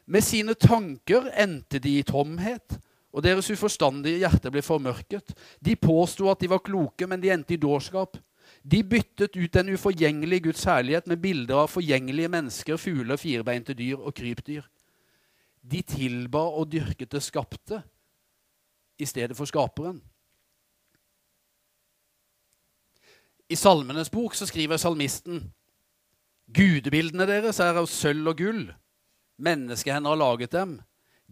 med 0.06 0.22
sine 0.22 0.54
tanker 0.54 1.26
endte 1.34 1.78
de 1.82 1.98
i 1.98 2.06
tomhet, 2.06 2.78
og 3.12 3.24
deres 3.24 3.50
uforstandige 3.52 4.22
hjerte 4.22 4.50
ble 4.52 4.62
formørket. 4.64 5.34
De 5.60 5.76
påsto 5.76 6.30
at 6.32 6.40
de 6.40 6.48
var 6.48 6.62
kloke, 6.64 7.06
men 7.06 7.20
de 7.20 7.32
endte 7.32 7.54
i 7.54 7.60
dårskap. 7.60 8.16
De 8.62 8.82
byttet 8.86 9.36
ut 9.36 9.52
den 9.52 9.72
uforgjengelige 9.74 10.46
Guds 10.48 10.64
herlighet 10.64 11.08
med 11.10 11.20
bilder 11.20 11.64
av 11.64 11.72
forgjengelige 11.72 12.30
mennesker, 12.32 12.80
fugler, 12.80 13.20
firbeinte 13.20 13.76
dyr 13.76 14.00
og 14.00 14.14
krypdyr. 14.16 14.64
De 15.62 15.82
tilba 15.86 16.42
og 16.48 16.70
dyrket 16.72 17.12
det 17.12 17.22
skapte 17.22 17.82
i 18.98 19.06
stedet 19.06 19.36
for 19.36 19.50
skaperen. 19.50 20.00
I 23.52 23.58
Salmenes 23.58 24.10
bok 24.10 24.34
så 24.34 24.48
skriver 24.48 24.80
salmisten 24.80 25.50
Gudebildene 26.52 27.26
deres 27.28 27.60
er 27.60 27.76
av 27.80 27.88
sølv 27.88 28.32
og 28.32 28.40
gull. 28.40 28.64
Menneskehender 29.42 30.12
har 30.12 30.20
laget 30.20 30.52
dem. 30.52 30.78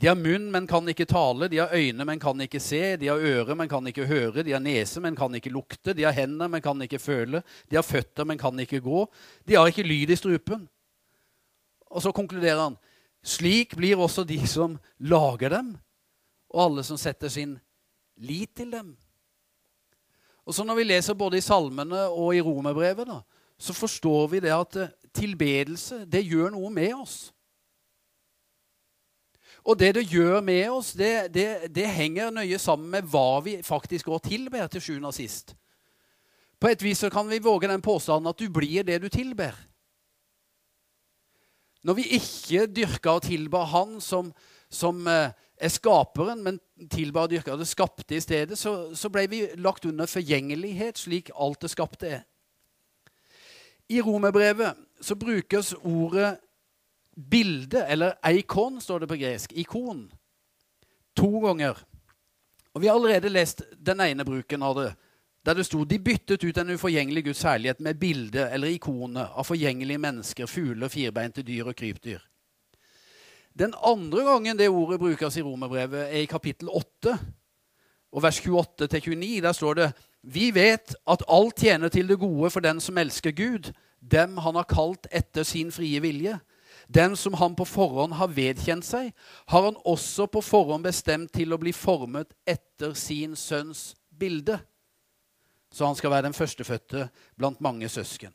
De 0.01 0.09
har 0.09 0.17
munn, 0.17 0.47
men 0.53 0.67
kan 0.67 0.87
ikke 0.89 1.05
tale. 1.05 1.49
De 1.53 1.59
har 1.61 1.75
øyne, 1.77 2.05
men 2.09 2.21
kan 2.21 2.41
ikke 2.41 2.61
se. 2.61 2.97
De 2.97 3.11
har 3.11 3.21
øre, 3.21 3.55
men 3.55 3.69
kan 3.69 3.87
ikke 3.87 4.07
høre. 4.09 4.45
De 4.47 4.55
har 4.55 4.63
nese, 4.65 5.01
men 5.01 5.17
kan 5.17 5.35
ikke 5.37 5.53
lukte. 5.53 5.93
De 5.93 6.07
har 6.07 6.17
hender, 6.17 6.49
men 6.49 6.63
kan 6.65 6.81
ikke 6.81 6.99
føle. 6.99 7.43
De 7.69 7.77
har 7.77 7.85
føtter, 7.85 8.25
men 8.25 8.41
kan 8.41 8.57
ikke 8.65 8.81
gå. 8.81 9.03
De 9.45 9.59
har 9.59 9.69
ikke 9.69 9.85
lyd 9.85 10.11
i 10.11 10.17
strupen. 10.17 10.65
Og 11.91 12.01
så 12.03 12.15
konkluderer 12.17 12.63
han 12.63 12.79
slik 13.21 13.75
blir 13.77 14.01
også 14.01 14.25
de 14.25 14.39
som 14.49 14.79
lager 14.99 15.53
dem, 15.53 15.75
og 16.51 16.63
alle 16.65 16.85
som 16.87 16.99
setter 17.01 17.29
sin 17.29 17.59
lit 18.17 18.55
til 18.57 18.71
dem. 18.73 18.95
Og 20.47 20.55
så 20.55 20.65
Når 20.65 20.75
vi 20.75 20.85
leser 20.85 21.15
både 21.15 21.37
i 21.37 21.45
salmene 21.45 22.09
og 22.09 22.35
i 22.35 22.41
romerbrevet, 22.41 23.09
så 23.59 23.73
forstår 23.73 24.29
vi 24.29 24.41
det 24.41 24.51
at 24.51 24.79
tilbedelse 25.15 26.07
det 26.07 26.25
gjør 26.25 26.51
noe 26.51 26.71
med 26.71 26.95
oss. 26.95 27.33
Og 29.65 29.79
det 29.79 29.95
det 29.95 30.07
gjør 30.09 30.41
med 30.41 30.71
oss, 30.71 30.93
det, 30.97 31.35
det, 31.35 31.71
det 31.75 31.89
henger 31.89 32.33
nøye 32.33 32.59
sammen 32.59 32.91
med 32.91 33.09
hva 33.13 33.41
vi 33.45 33.59
faktisk 33.63 34.09
går 34.09 34.23
tilber 34.25 34.71
til 34.73 34.83
sjuende 34.83 35.11
og 35.11 35.17
sist. 35.17 35.55
På 36.61 36.69
et 36.69 36.83
vis 36.83 37.01
så 37.01 37.11
kan 37.13 37.29
vi 37.29 37.43
våge 37.43 37.69
den 37.69 37.83
påstanden 37.83 38.29
at 38.31 38.39
du 38.39 38.49
blir 38.53 38.85
det 38.85 39.01
du 39.03 39.09
tilber. 39.09 39.57
Når 41.85 41.97
vi 41.97 42.09
ikke 42.17 42.67
dyrker 42.69 43.11
og 43.17 43.23
tilbar 43.25 43.65
Han 43.73 44.01
som, 44.05 44.33
som 44.69 45.07
eh, 45.09 45.33
er 45.57 45.73
skaperen, 45.73 46.43
men 46.45 46.59
tilbar 46.93 47.29
og 47.29 47.33
dyrker 47.33 47.57
det 47.57 47.69
skapte 47.69 48.17
i 48.17 48.21
stedet, 48.21 48.59
så, 48.59 48.93
så 48.97 49.09
ble 49.13 49.27
vi 49.29 49.41
lagt 49.57 49.87
under 49.89 50.09
forgjengelighet, 50.09 50.99
slik 50.99 51.31
alt 51.37 51.63
det 51.63 51.73
skapte 51.73 52.09
er. 52.09 52.23
I 53.91 54.01
romerbrevet 54.01 54.77
så 55.01 55.17
brukes 55.19 55.73
ordet 55.83 56.37
bilde, 57.29 57.85
eller 57.87 58.17
eikon, 58.25 58.81
står 58.81 59.01
det 59.01 59.11
på 59.11 59.19
gresk. 59.21 59.53
Ikon. 59.53 60.07
To 61.17 61.41
ganger. 61.41 61.79
Og 62.73 62.81
Vi 62.81 62.87
har 62.87 62.95
allerede 62.95 63.29
lest 63.29 63.63
den 63.77 64.01
ene 64.01 64.25
bruken 64.25 64.63
av 64.63 64.75
det, 64.79 64.95
der 65.45 65.55
det 65.55 65.65
sto 65.65 65.85
de 65.85 65.99
byttet 65.99 66.45
ut 66.45 66.59
en 66.59 66.71
uforgjengelig 66.71 67.25
Guds 67.25 67.43
herlighet 67.43 67.81
med 67.81 67.99
bilde 67.99 68.49
eller 68.53 68.69
ikone 68.69 69.25
av 69.25 69.45
forgjengelige 69.49 69.99
mennesker, 69.99 70.47
fugler, 70.47 70.89
firbeinte 70.89 71.43
dyr 71.43 71.73
og 71.73 71.77
krypdyr. 71.77 72.21
Den 73.53 73.75
andre 73.83 74.25
gangen 74.25 74.59
det 74.59 74.69
ordet 74.69 75.01
brukes 75.01 75.37
i 75.37 75.43
romerbrevet, 75.43 76.13
er 76.13 76.23
i 76.23 76.31
kapittel 76.31 76.69
8, 76.69 77.17
og 78.13 78.23
vers 78.23 78.41
28-29. 78.41 79.41
Der 79.43 79.53
står 79.53 79.75
det 79.75 79.93
Vi 80.23 80.51
vet 80.55 80.95
at 81.09 81.25
alt 81.29 81.57
tjener 81.57 81.89
til 81.89 82.09
det 82.09 82.19
gode 82.19 82.51
for 82.51 82.61
den 82.61 82.81
som 82.81 82.99
elsker 82.99 83.31
Gud, 83.31 83.73
dem 84.01 84.37
han 84.39 84.55
har 84.55 84.69
kalt 84.69 85.07
etter 85.13 85.43
sin 85.43 85.73
frie 85.73 86.01
vilje. 86.01 86.39
Den 86.91 87.17
som 87.17 87.35
han 87.39 87.55
på 87.55 87.65
forhånd 87.65 88.17
har 88.19 88.33
vedkjent 88.35 88.83
seg, 88.83 89.13
har 89.47 89.63
han 89.63 89.77
også 89.87 90.27
på 90.27 90.43
forhånd 90.43 90.83
bestemt 90.89 91.31
til 91.37 91.55
å 91.55 91.61
bli 91.63 91.71
formet 91.77 92.35
etter 92.49 92.97
sin 92.99 93.37
sønns 93.39 93.93
bilde. 94.11 94.59
Så 95.71 95.87
han 95.87 95.95
skal 95.95 96.11
være 96.11 96.27
den 96.27 96.35
førstefødte 96.35 97.07
blant 97.39 97.63
mange 97.63 97.87
søsken. 97.89 98.35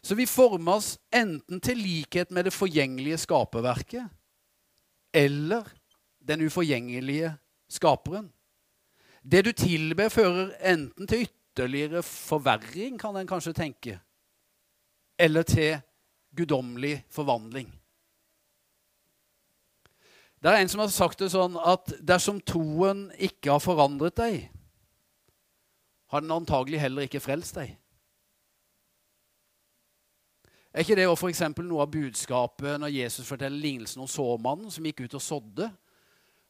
Så 0.00 0.16
vi 0.16 0.24
formes 0.28 0.94
enten 1.12 1.60
til 1.64 1.80
likhet 1.80 2.32
med 2.32 2.48
det 2.48 2.56
forgjengelige 2.56 3.20
skaperverket 3.20 4.08
eller 5.14 5.68
den 6.24 6.44
uforgjengelige 6.48 7.34
skaperen. 7.68 8.30
Det 9.20 9.44
du 9.44 9.52
tilber, 9.52 10.08
fører 10.08 10.52
enten 10.60 11.08
til 11.08 11.28
ytterligere 11.28 12.02
forverring, 12.02 12.96
kan 13.00 13.16
en 13.16 13.28
kanskje 13.28 13.52
tenke, 13.56 13.98
eller 15.18 15.42
til 15.42 15.78
guddommelig 16.36 16.98
forvandling. 17.12 17.70
Det 20.44 20.52
er 20.52 20.60
en 20.60 20.68
som 20.68 20.82
har 20.82 20.90
sagt 20.92 21.22
det 21.24 21.30
sånn 21.32 21.54
at 21.56 21.94
dersom 22.04 22.42
troen 22.44 23.06
ikke 23.16 23.54
har 23.54 23.62
forandret 23.64 24.18
deg, 24.18 24.42
har 26.12 26.20
den 26.20 26.34
antagelig 26.34 26.82
heller 26.82 27.08
ikke 27.08 27.22
frelst 27.24 27.56
deg. 27.56 27.72
Er 30.74 30.82
ikke 30.82 30.98
det 30.98 31.06
for 31.06 31.62
noe 31.62 31.86
av 31.86 31.90
budskapet 31.94 32.80
når 32.82 32.92
Jesus 32.92 33.28
forteller 33.28 33.62
lignelsen 33.62 34.02
om 34.02 34.10
såmannen 34.10 34.72
som 34.74 34.84
gikk 34.84 35.04
ut 35.06 35.16
og 35.16 35.22
sådde? 35.22 35.70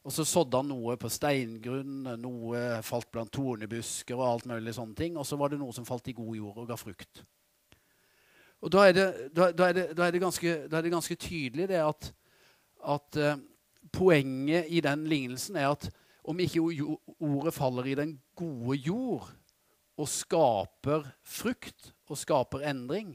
Og 0.05 0.13
så 0.13 0.25
sådde 0.25 0.59
han 0.59 0.67
noe 0.69 0.97
på 1.01 1.09
steingrunn, 1.09 2.09
noe 2.21 2.81
falt 2.85 3.07
blant 3.13 3.31
tornebusker 3.33 4.17
og 4.17 4.25
alt 4.27 4.49
mulig 4.49 4.73
sånne 4.77 4.97
ting. 4.97 5.15
Og 5.17 5.25
så 5.25 5.37
var 5.37 5.53
det 5.53 5.57
noe 5.61 5.73
som 5.73 5.85
falt 5.85 6.11
i 6.11 6.17
god 6.17 6.35
jord 6.37 6.59
og 6.61 6.67
ga 6.69 6.77
frukt. 6.77 7.23
Og 8.65 8.71
da 8.73 8.87
er 8.89 8.95
det, 8.97 9.09
da, 9.37 9.51
da 9.53 9.67
er 9.69 9.75
det, 9.77 9.83
da 9.93 10.07
er 10.07 10.15
det, 10.15 10.23
ganske, 10.23 10.53
er 10.65 10.87
ganske, 10.89 11.15
tydelig 11.21 11.67
det 11.69 11.77
at, 11.85 12.07
at 12.81 13.17
uh, 13.21 13.35
poenget 13.93 14.65
i 14.73 14.81
den 14.81 15.03
lignelsen 15.07 15.59
er 15.61 15.69
at 15.75 15.85
om 16.25 16.39
ikke 16.41 16.63
ordet 17.19 17.53
faller 17.53 17.85
i 17.85 17.93
den 17.93 18.15
gode 18.35 18.77
jord 18.81 19.27
og 20.01 20.09
skaper 20.09 21.05
frukt 21.21 21.91
og 22.09 22.17
skaper 22.17 22.65
endring, 22.65 23.13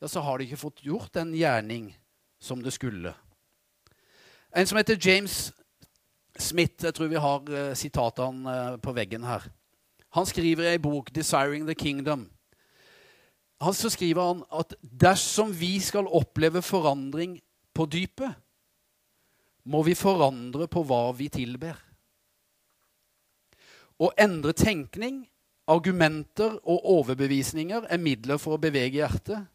ja, 0.00 0.08
så 0.08 0.24
har 0.24 0.38
det 0.38 0.48
ikke 0.48 0.62
fått 0.64 0.80
gjort 0.80 1.12
den 1.14 1.34
gjerning 1.36 1.92
som 2.40 2.64
det 2.64 2.72
skulle. 2.72 3.12
En 4.56 4.66
som 4.66 4.80
heter 4.80 4.96
James 4.96 5.52
Smith, 6.38 6.80
jeg 6.80 6.94
tror 6.96 7.12
vi 7.12 7.20
har 7.20 7.44
uh, 7.52 7.74
sitatene 7.76 8.48
uh, 8.48 8.80
på 8.80 8.96
veggen 8.96 9.28
her. 9.28 9.44
Han 10.16 10.26
skriver 10.26 10.64
i 10.64 10.72
ei 10.72 10.80
bok 10.80 11.12
'Desiring 11.12 11.68
the 11.68 11.76
Kingdom' 11.76 12.30
så 13.74 13.90
skriver 13.92 14.22
han 14.32 14.42
at 14.52 14.74
dersom 14.82 15.52
vi 15.54 15.78
skal 15.80 16.10
oppleve 16.10 16.62
forandring 16.62 17.38
på 17.74 17.86
dypet, 17.86 18.34
må 19.64 19.82
vi 19.82 19.94
forandre 19.96 20.68
på 20.68 20.82
hva 20.84 21.08
vi 21.16 21.30
tilber. 21.32 21.78
Å 24.00 24.10
endre 24.20 24.52
tenkning, 24.52 25.22
argumenter 25.70 26.58
og 26.60 26.84
overbevisninger 26.98 27.86
er 27.88 28.02
midler 28.02 28.40
for 28.42 28.56
å 28.56 28.60
bevege 28.60 29.00
hjertet. 29.00 29.46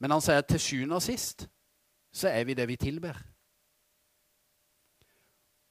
Men 0.00 0.14
han 0.14 0.24
sier 0.24 0.40
at 0.40 0.48
til 0.48 0.62
sjuende 0.62 0.96
og 0.96 1.04
sist 1.04 1.46
så 2.12 2.30
er 2.30 2.46
vi 2.48 2.56
det 2.56 2.64
vi 2.68 2.78
tilber. 2.80 3.18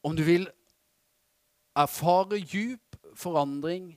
Om 0.06 0.16
du 0.18 0.24
vil 0.26 0.48
erfare 1.78 2.40
djup 2.42 2.98
forandring 3.18 3.92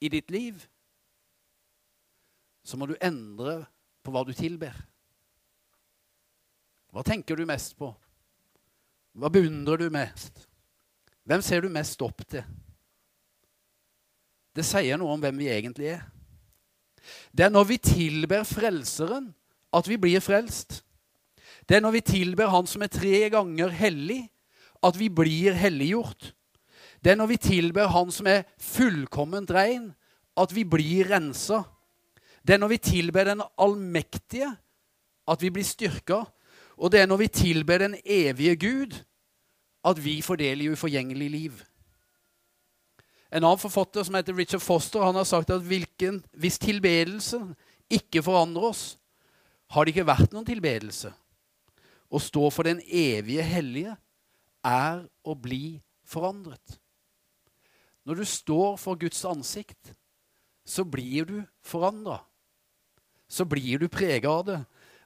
i 0.00 0.10
ditt 0.10 0.30
liv, 0.30 0.66
så 2.70 2.78
må 2.78 2.86
du 2.86 2.94
endre 3.02 3.64
på 4.04 4.12
hva 4.14 4.22
du 4.26 4.30
tilber. 4.36 4.74
Hva 6.94 7.02
tenker 7.06 7.38
du 7.38 7.46
mest 7.48 7.74
på? 7.78 7.90
Hva 9.18 9.30
beundrer 9.32 9.82
du 9.82 9.90
mest? 9.92 10.46
Hvem 11.26 11.42
ser 11.42 11.64
du 11.64 11.70
mest 11.72 12.00
opp 12.02 12.22
til? 12.30 12.46
Det 14.54 14.66
sier 14.66 14.98
noe 14.98 15.14
om 15.14 15.22
hvem 15.22 15.38
vi 15.38 15.50
egentlig 15.50 15.92
er. 15.96 16.06
Det 17.34 17.46
er 17.46 17.52
når 17.52 17.68
vi 17.70 17.78
tilber 17.82 18.46
Frelseren, 18.46 19.30
at 19.72 19.86
vi 19.86 19.98
blir 20.00 20.22
frelst. 20.22 20.80
Det 21.68 21.78
er 21.78 21.84
når 21.84 21.94
vi 22.00 22.06
tilber 22.06 22.50
Han 22.50 22.66
som 22.66 22.82
er 22.82 22.90
tre 22.90 23.28
ganger 23.30 23.70
hellig, 23.70 24.24
at 24.82 24.96
vi 24.98 25.08
blir 25.12 25.54
helliggjort. 25.54 26.32
Det 26.98 27.12
er 27.12 27.20
når 27.20 27.30
vi 27.34 27.38
tilber 27.40 27.92
Han 27.94 28.10
som 28.12 28.26
er 28.26 28.42
fullkomment 28.58 29.50
rein, 29.54 29.92
at 30.36 30.54
vi 30.54 30.64
blir 30.64 31.10
rensa. 31.12 31.62
Det 32.46 32.54
er 32.54 32.58
når 32.58 32.68
vi 32.74 32.78
tilber 32.78 33.24
Den 33.24 33.42
allmektige, 33.58 34.50
at 35.28 35.42
vi 35.42 35.50
blir 35.50 35.64
styrka. 35.64 36.24
Og 36.80 36.92
det 36.92 37.00
er 37.00 37.06
når 37.06 37.16
vi 37.16 37.28
tilber 37.28 37.78
den 37.78 37.96
evige 38.04 38.56
Gud, 38.56 38.94
at 39.84 40.04
vi 40.04 40.22
fordeler 40.22 40.72
uforgjengelig 40.72 41.30
liv. 41.30 41.60
En 43.30 43.44
annen 43.44 43.60
forfatter 43.60 44.02
som 44.02 44.16
heter 44.18 44.34
Richard 44.34 44.60
Foster, 44.64 45.04
han 45.04 45.14
har 45.14 45.24
sagt 45.28 45.50
at 45.50 45.62
hvilken, 45.62 46.24
hvis 46.32 46.58
tilbedelsen 46.58 47.54
ikke 47.90 48.22
forandrer 48.22 48.72
oss, 48.72 48.98
har 49.70 49.84
det 49.84 49.94
ikke 49.94 50.08
vært 50.08 50.32
noen 50.34 50.48
tilbedelse. 50.48 51.12
Å 52.10 52.18
stå 52.18 52.48
for 52.50 52.66
den 52.66 52.80
evige 52.82 53.44
hellige 53.46 53.94
er 54.66 55.04
å 55.22 55.36
bli 55.38 55.78
forandret. 56.02 56.80
Når 58.02 58.18
du 58.18 58.24
står 58.26 58.74
for 58.80 58.98
Guds 58.98 59.22
ansikt, 59.28 59.92
så 60.66 60.82
blir 60.84 61.28
du 61.28 61.36
forandra. 61.62 62.18
Så 63.30 63.46
blir 63.46 63.78
du 63.78 63.86
prega 63.88 64.30
av 64.30 64.44
det. 64.48 64.58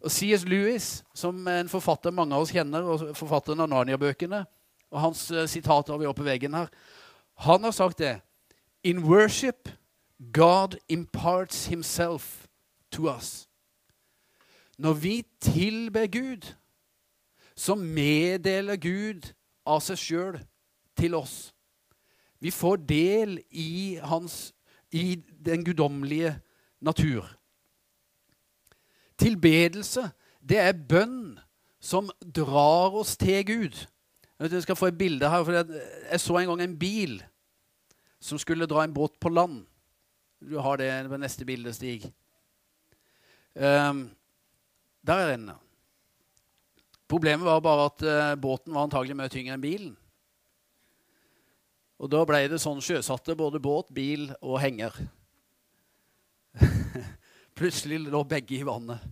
Og 0.05 0.13
C.S. 0.13 0.45
Lewis, 0.49 0.89
som 1.17 1.47
er 1.49 1.63
en 1.63 1.73
forfatter 1.73 2.13
mange 2.13 2.37
av 2.37 2.45
oss 2.45 2.53
kjenner, 2.53 2.85
og 2.85 3.13
forfatteren 3.17 3.63
av 3.65 3.71
Narnia-bøkene, 3.73 4.43
og 4.93 5.01
hans 5.01 5.27
uh, 5.33 5.45
sitater 5.51 5.95
har 5.95 6.01
vi 6.01 6.09
oppe 6.09 6.23
på 6.23 6.29
veggen 6.29 6.57
her, 6.57 6.69
han 7.45 7.65
har 7.65 7.75
sagt 7.75 7.99
det. 7.99 8.19
In 8.85 9.03
worship, 9.05 9.69
God 10.33 10.77
imparts 10.89 11.67
himself 11.67 12.47
to 12.91 13.09
us. 13.09 13.49
Når 14.79 14.93
vi 14.93 15.25
tilber 15.41 16.07
Gud, 16.07 16.55
så 17.57 17.75
meddeler 17.75 18.77
Gud 18.77 19.33
av 19.67 19.81
seg 19.81 19.99
sjøl 19.99 20.39
til 20.99 21.15
oss. 21.15 21.55
Vi 22.43 22.51
får 22.51 22.83
del 22.89 23.39
i, 23.51 23.97
hans, 24.03 24.53
i 24.93 25.17
den 25.47 25.65
guddommelige 25.65 26.37
natur. 26.81 27.25
Tilbedelse, 29.21 30.09
det 30.41 30.59
er 30.59 30.73
bønn 30.89 31.37
som 31.85 32.11
drar 32.21 32.97
oss 32.97 33.17
til 33.21 33.45
Gud. 33.47 33.85
Jeg 34.41 34.63
skal 34.65 34.77
få 34.77 34.91
et 34.91 34.99
bilde 34.99 35.29
her. 35.31 35.45
for 35.45 35.53
Jeg 35.53 36.21
så 36.21 36.39
en 36.39 36.49
gang 36.49 36.63
en 36.63 36.79
bil 36.79 37.23
som 38.21 38.39
skulle 38.39 38.67
dra 38.67 38.85
en 38.85 38.95
båt 38.95 39.21
på 39.21 39.29
land. 39.29 39.65
Du 40.41 40.59
har 40.59 40.77
det 40.77 41.09
på 41.09 41.17
neste 41.17 41.45
bilde, 41.45 41.73
Stig. 41.73 42.13
Um, 43.55 44.11
der 45.07 45.15
er 45.15 45.37
den. 45.37 45.51
Problemet 47.09 47.47
var 47.47 47.61
bare 47.61 47.85
at 47.85 48.03
uh, 48.03 48.41
båten 48.41 48.75
var 48.75 48.89
antagelig 48.89 49.17
mye 49.17 49.29
tyngre 49.29 49.55
enn 49.55 49.63
bilen. 49.63 49.93
Og 52.01 52.11
da 52.11 52.25
ble 52.27 52.43
det 52.51 52.59
sånn 52.61 52.83
sjøsatte 52.83 53.37
både 53.39 53.61
båt, 53.63 53.93
bil 53.95 54.33
og 54.43 54.59
henger. 54.61 54.97
Plutselig 57.55 58.01
lå 58.07 58.23
begge 58.29 58.59
i 58.59 58.67
vannet. 58.67 59.03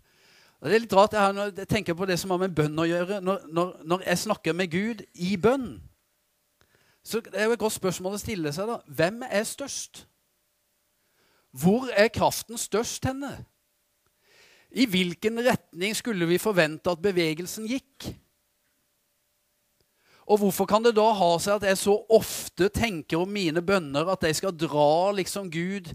Og 0.62 0.68
det 0.68 0.76
er 0.76 0.82
litt 0.84 0.94
rart 0.94 1.14
jeg, 1.18 1.34
når 1.34 1.54
jeg 1.58 1.68
tenker 1.70 1.96
på 1.98 2.06
det 2.06 2.16
som 2.22 2.30
har 2.34 2.40
med 2.42 2.54
bønn 2.54 2.78
å 2.78 2.86
gjøre. 2.86 3.18
Når, 3.24 3.46
når, 3.50 3.72
når 3.82 4.04
jeg 4.06 4.22
snakker 4.22 4.54
med 4.54 4.70
Gud 4.70 5.02
i 5.18 5.34
bønn, 5.36 5.72
så 7.02 7.18
det 7.24 7.34
er 7.34 7.48
jo 7.50 7.56
et 7.56 7.62
godt 7.62 7.74
spørsmål 7.80 8.14
å 8.14 8.22
stille 8.22 8.52
seg. 8.54 8.70
da. 8.70 8.78
Hvem 8.86 9.24
er 9.26 9.46
størst? 9.46 10.04
Hvor 11.50 11.88
er 11.90 12.12
kraften 12.14 12.58
størst 12.58 13.04
henne? 13.10 13.34
I 14.72 14.86
hvilken 14.88 15.42
retning 15.44 15.96
skulle 15.98 16.28
vi 16.30 16.38
forvente 16.40 16.94
at 16.94 17.02
bevegelsen 17.02 17.66
gikk? 17.68 18.12
Og 20.30 20.38
hvorfor 20.38 20.68
kan 20.70 20.84
det 20.86 20.94
da 20.96 21.08
ha 21.12 21.32
seg 21.42 21.58
at 21.58 21.66
jeg 21.72 21.80
så 21.82 21.96
ofte 22.14 22.70
tenker 22.72 23.20
om 23.20 23.34
mine 23.34 23.60
bønner 23.66 24.08
at 24.14 24.22
jeg 24.24 24.38
skal 24.38 24.54
dra 24.56 25.10
liksom 25.18 25.50
Gud 25.52 25.90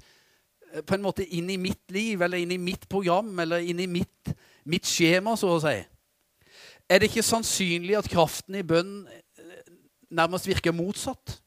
på 0.86 0.98
en 0.98 1.06
måte 1.06 1.26
inn 1.26 1.50
i 1.50 1.60
mitt 1.62 1.92
liv, 1.94 2.22
eller 2.22 2.42
inn 2.42 2.52
i 2.54 2.60
mitt 2.62 2.88
program, 2.90 3.32
eller 3.40 3.63
inn 3.66 3.80
i 3.80 3.88
mitt, 3.90 4.34
mitt 4.66 4.88
skjema, 4.88 5.38
så 5.40 5.56
å 5.56 5.62
si? 5.63 5.78
Er 6.88 7.00
det 7.00 7.10
ikke 7.10 7.26
sannsynlig 7.26 7.98
at 8.00 8.10
kraften 8.12 8.56
i 8.60 8.66
bønn 8.68 9.02
eh, 9.08 9.72
nærmest 10.13 10.48
virker 10.48 10.76
motsatt? 10.76 11.40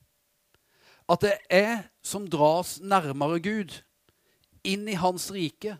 At 1.10 1.24
det 1.24 1.36
er 1.50 1.86
som 2.06 2.26
dras 2.30 2.78
nærmere 2.82 3.40
Gud, 3.42 3.78
inn 4.64 4.84
i 4.88 4.98
Hans 5.00 5.30
rike 5.32 5.78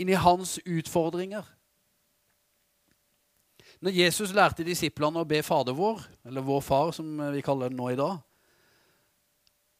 inn 0.00 0.12
i 0.12 0.18
hans 0.18 0.58
utfordringer. 0.64 1.44
Når 3.84 3.96
Jesus 3.96 4.32
lærte 4.36 4.64
disiplene 4.64 5.20
å 5.20 5.28
be 5.28 5.42
Fader 5.44 5.76
vår, 5.76 6.00
eller 6.26 6.44
Vår 6.44 6.62
Far, 6.64 6.92
som 6.96 7.08
vi 7.32 7.44
kaller 7.44 7.70
det 7.72 7.78
nå 7.78 7.90
i 7.92 7.98
dag, 7.98 8.18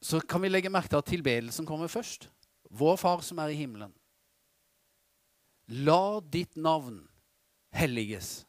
så 0.04 0.20
kan 0.20 0.42
vi 0.44 0.50
legge 0.52 0.70
merke 0.70 0.92
til 0.92 1.00
at 1.00 1.08
tilbedelsen 1.08 1.66
kommer 1.68 1.90
først. 1.90 2.28
Vår 2.70 2.96
Far 3.00 3.22
som 3.24 3.38
er 3.42 3.52
i 3.52 3.58
himmelen. 3.58 3.92
La 5.68 6.20
ditt 6.20 6.56
navn 6.56 7.00
helliges. 7.74 8.44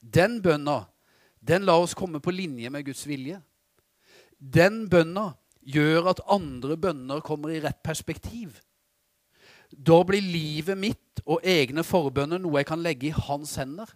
Den 0.00 0.40
bønna, 0.42 0.86
den 1.40 1.66
la 1.68 1.76
oss 1.80 1.94
komme 1.94 2.20
på 2.24 2.32
linje 2.32 2.70
med 2.72 2.86
Guds 2.88 3.04
vilje. 3.08 3.40
Den 4.40 4.86
bønna 4.88 5.30
gjør 5.60 6.14
at 6.14 6.24
andre 6.32 6.78
bønner 6.80 7.20
kommer 7.24 7.52
i 7.52 7.60
rett 7.60 7.82
perspektiv. 7.84 8.56
Da 9.70 10.00
blir 10.06 10.24
livet 10.24 10.78
mitt 10.80 11.20
og 11.26 11.44
egne 11.46 11.84
forbønner 11.86 12.40
noe 12.40 12.62
jeg 12.62 12.70
kan 12.70 12.82
legge 12.82 13.10
i 13.10 13.18
hans 13.28 13.54
hender, 13.60 13.90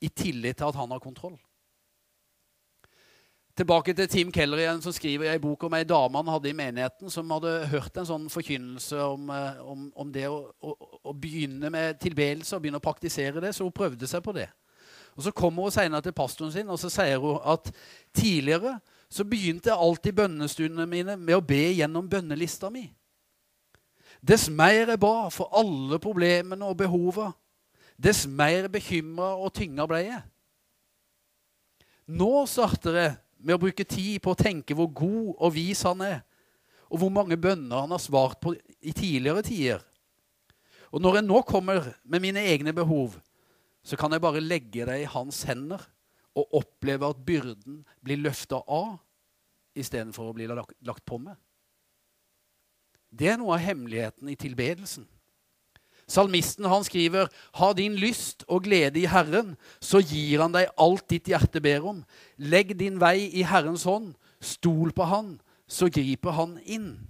i 0.00 0.08
tillit 0.08 0.60
til 0.60 0.70
at 0.70 0.78
han 0.78 0.94
har 0.94 1.02
kontroll. 1.02 1.36
Tilbake 3.58 3.90
til 3.90 4.06
Tim 4.06 4.28
Keller 4.30 4.60
igjen, 4.60 4.82
som 4.82 4.92
skriver 4.94 5.26
i 5.26 5.32
en 5.34 5.40
bok 5.42 5.64
om 5.66 5.74
ei 5.74 5.86
dame 5.88 6.20
han 6.20 6.28
hadde 6.30 6.46
i 6.46 6.54
menigheten, 6.54 7.10
som 7.10 7.30
hadde 7.34 7.66
hørt 7.72 7.96
en 7.98 8.06
sånn 8.06 8.28
forkynnelse 8.30 9.00
om, 9.02 9.32
eh, 9.34 9.58
om, 9.66 9.88
om 9.98 10.12
det 10.14 10.28
å, 10.30 10.36
å, 10.62 10.74
å, 11.02 11.14
begynne 11.18 11.66
med 11.74 11.98
tilbedelse 11.98 12.54
og 12.54 12.62
begynne 12.62 12.78
å 12.78 12.84
praktisere 12.84 13.42
det. 13.42 13.50
Så 13.56 13.66
hun 13.66 13.74
prøvde 13.74 14.06
seg 14.06 14.22
på 14.22 14.36
det. 14.36 14.46
Og 15.16 15.26
Så 15.26 15.34
kommer 15.34 15.66
hun 15.66 15.74
senere 15.74 16.06
til 16.06 16.14
pastoren 16.14 16.54
sin 16.54 16.70
og 16.70 16.78
så 16.78 16.92
sier 17.00 17.18
hun 17.18 17.42
at 17.42 17.72
tidligere 18.14 18.78
så 19.10 19.26
begynte 19.26 19.72
jeg 19.72 19.82
alltid 19.88 20.20
bønnestundene 20.22 20.86
mine 20.86 21.18
med 21.18 21.40
å 21.40 21.42
be 21.42 21.64
gjennom 21.80 22.06
bønnelista 22.06 22.70
mi. 22.70 22.86
Dess 24.22 24.46
mer 24.46 24.84
jeg 24.84 25.02
ba 25.02 25.16
for 25.34 25.50
alle 25.50 25.98
problemene 25.98 26.62
og 26.62 26.78
behova, 26.78 27.32
dess 27.98 28.22
mer 28.30 28.70
bekymra 28.70 29.34
og 29.34 29.50
tynga 29.58 29.90
ble 29.90 30.04
jeg. 30.12 30.26
Nå 32.06 32.46
starter 32.46 33.02
jeg 33.02 33.24
med 33.38 33.56
å 33.56 33.62
bruke 33.62 33.86
tid 33.86 34.18
på 34.22 34.34
å 34.34 34.38
tenke 34.38 34.76
hvor 34.76 34.90
god 34.90 35.30
og 35.36 35.54
vis 35.54 35.84
han 35.86 36.02
er, 36.04 36.20
og 36.88 37.02
hvor 37.02 37.12
mange 37.12 37.36
bønner 37.40 37.84
han 37.84 37.92
har 37.94 38.02
svart 38.02 38.40
på 38.42 38.54
i 38.80 38.94
tidligere 38.96 39.44
tider. 39.46 39.84
Og 40.88 41.02
når 41.04 41.18
jeg 41.18 41.28
nå 41.28 41.42
kommer 41.46 41.90
med 42.02 42.24
mine 42.24 42.42
egne 42.48 42.72
behov, 42.74 43.18
så 43.84 43.96
kan 43.96 44.12
jeg 44.12 44.24
bare 44.24 44.42
legge 44.44 44.86
det 44.88 45.02
i 45.02 45.10
hans 45.10 45.42
hender 45.48 45.82
og 46.38 46.56
oppleve 46.60 47.08
at 47.08 47.20
byrden 47.26 47.82
blir 48.04 48.20
løfta 48.20 48.60
av 48.64 48.96
istedenfor 49.78 50.30
å 50.30 50.36
bli 50.36 50.48
lagt 50.48 51.04
på 51.06 51.20
meg. 51.20 51.36
Det 53.08 53.30
er 53.32 53.38
noe 53.40 53.56
av 53.56 53.64
hemmeligheten 53.64 54.28
i 54.28 54.36
tilbedelsen. 54.36 55.06
Salmisten 56.08 56.64
han 56.64 56.84
skriver, 56.84 57.28
'Ha 57.54 57.72
din 57.72 57.94
lyst 57.94 58.44
og 58.48 58.62
glede 58.62 59.00
i 59.00 59.06
Herren, 59.06 59.56
så 59.80 60.00
gir 60.00 60.40
Han 60.40 60.52
deg 60.52 60.70
alt 60.78 61.08
ditt 61.10 61.28
hjerte 61.28 61.60
ber 61.60 61.84
om.' 61.84 62.04
'Legg 62.38 62.78
din 62.78 63.00
vei 63.00 63.28
i 63.28 63.42
Herrens 63.42 63.84
hånd, 63.84 64.14
stol 64.40 64.92
på 64.92 65.04
Han, 65.04 65.40
så 65.68 65.90
griper 65.92 66.30
Han 66.30 66.58
inn.' 66.64 67.08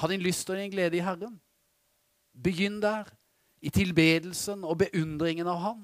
Ha 0.00 0.08
din 0.08 0.22
lyst 0.24 0.50
og 0.50 0.56
din 0.56 0.70
glede 0.70 0.96
i 0.96 1.04
Herren. 1.04 1.40
Begynn 2.32 2.80
der, 2.80 3.04
i 3.60 3.70
tilbedelsen 3.70 4.64
og 4.64 4.78
beundringen 4.78 5.46
av 5.46 5.58
Han. 5.62 5.82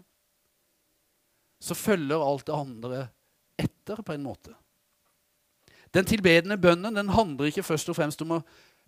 Så 1.60 1.74
følger 1.74 2.24
alt 2.24 2.46
det 2.46 2.54
andre 2.54 3.08
etter, 3.58 4.02
på 4.02 4.12
en 4.12 4.22
måte. 4.22 4.54
Den 5.94 6.04
tilbedende 6.04 6.58
bønnen 6.58 6.96
den 6.96 7.08
handler 7.08 7.48
ikke 7.48 7.62
først 7.62 7.88
og 7.88 7.96
fremst 7.96 8.22
om 8.22 8.36
å 8.36 8.42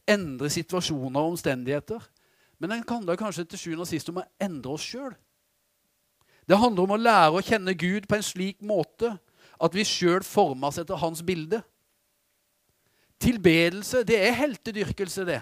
endre 0.08 0.50
situasjoner 0.50 1.20
og 1.20 1.34
omstendigheter. 1.34 2.04
Men 2.60 2.70
den 2.70 2.84
handler 2.88 3.16
kanskje 3.16 3.44
til 3.44 3.58
sjuende 3.58 3.86
og 3.86 3.90
sist 3.90 4.08
om 4.12 4.20
å 4.20 4.28
endre 4.42 4.76
oss 4.76 4.84
sjøl. 4.84 5.12
Det 6.48 6.58
handler 6.58 6.82
om 6.82 6.94
å 6.96 7.00
lære 7.00 7.36
å 7.38 7.44
kjenne 7.44 7.76
Gud 7.78 8.08
på 8.08 8.18
en 8.18 8.26
slik 8.26 8.60
måte 8.62 9.14
at 9.60 9.76
vi 9.76 9.84
sjøl 9.86 10.24
formes 10.26 10.80
etter 10.80 10.98
hans 11.00 11.22
bilde. 11.22 11.60
Tilbedelse, 13.20 14.02
det 14.08 14.16
er 14.26 14.38
heltedyrkelse, 14.38 15.26
det. 15.28 15.40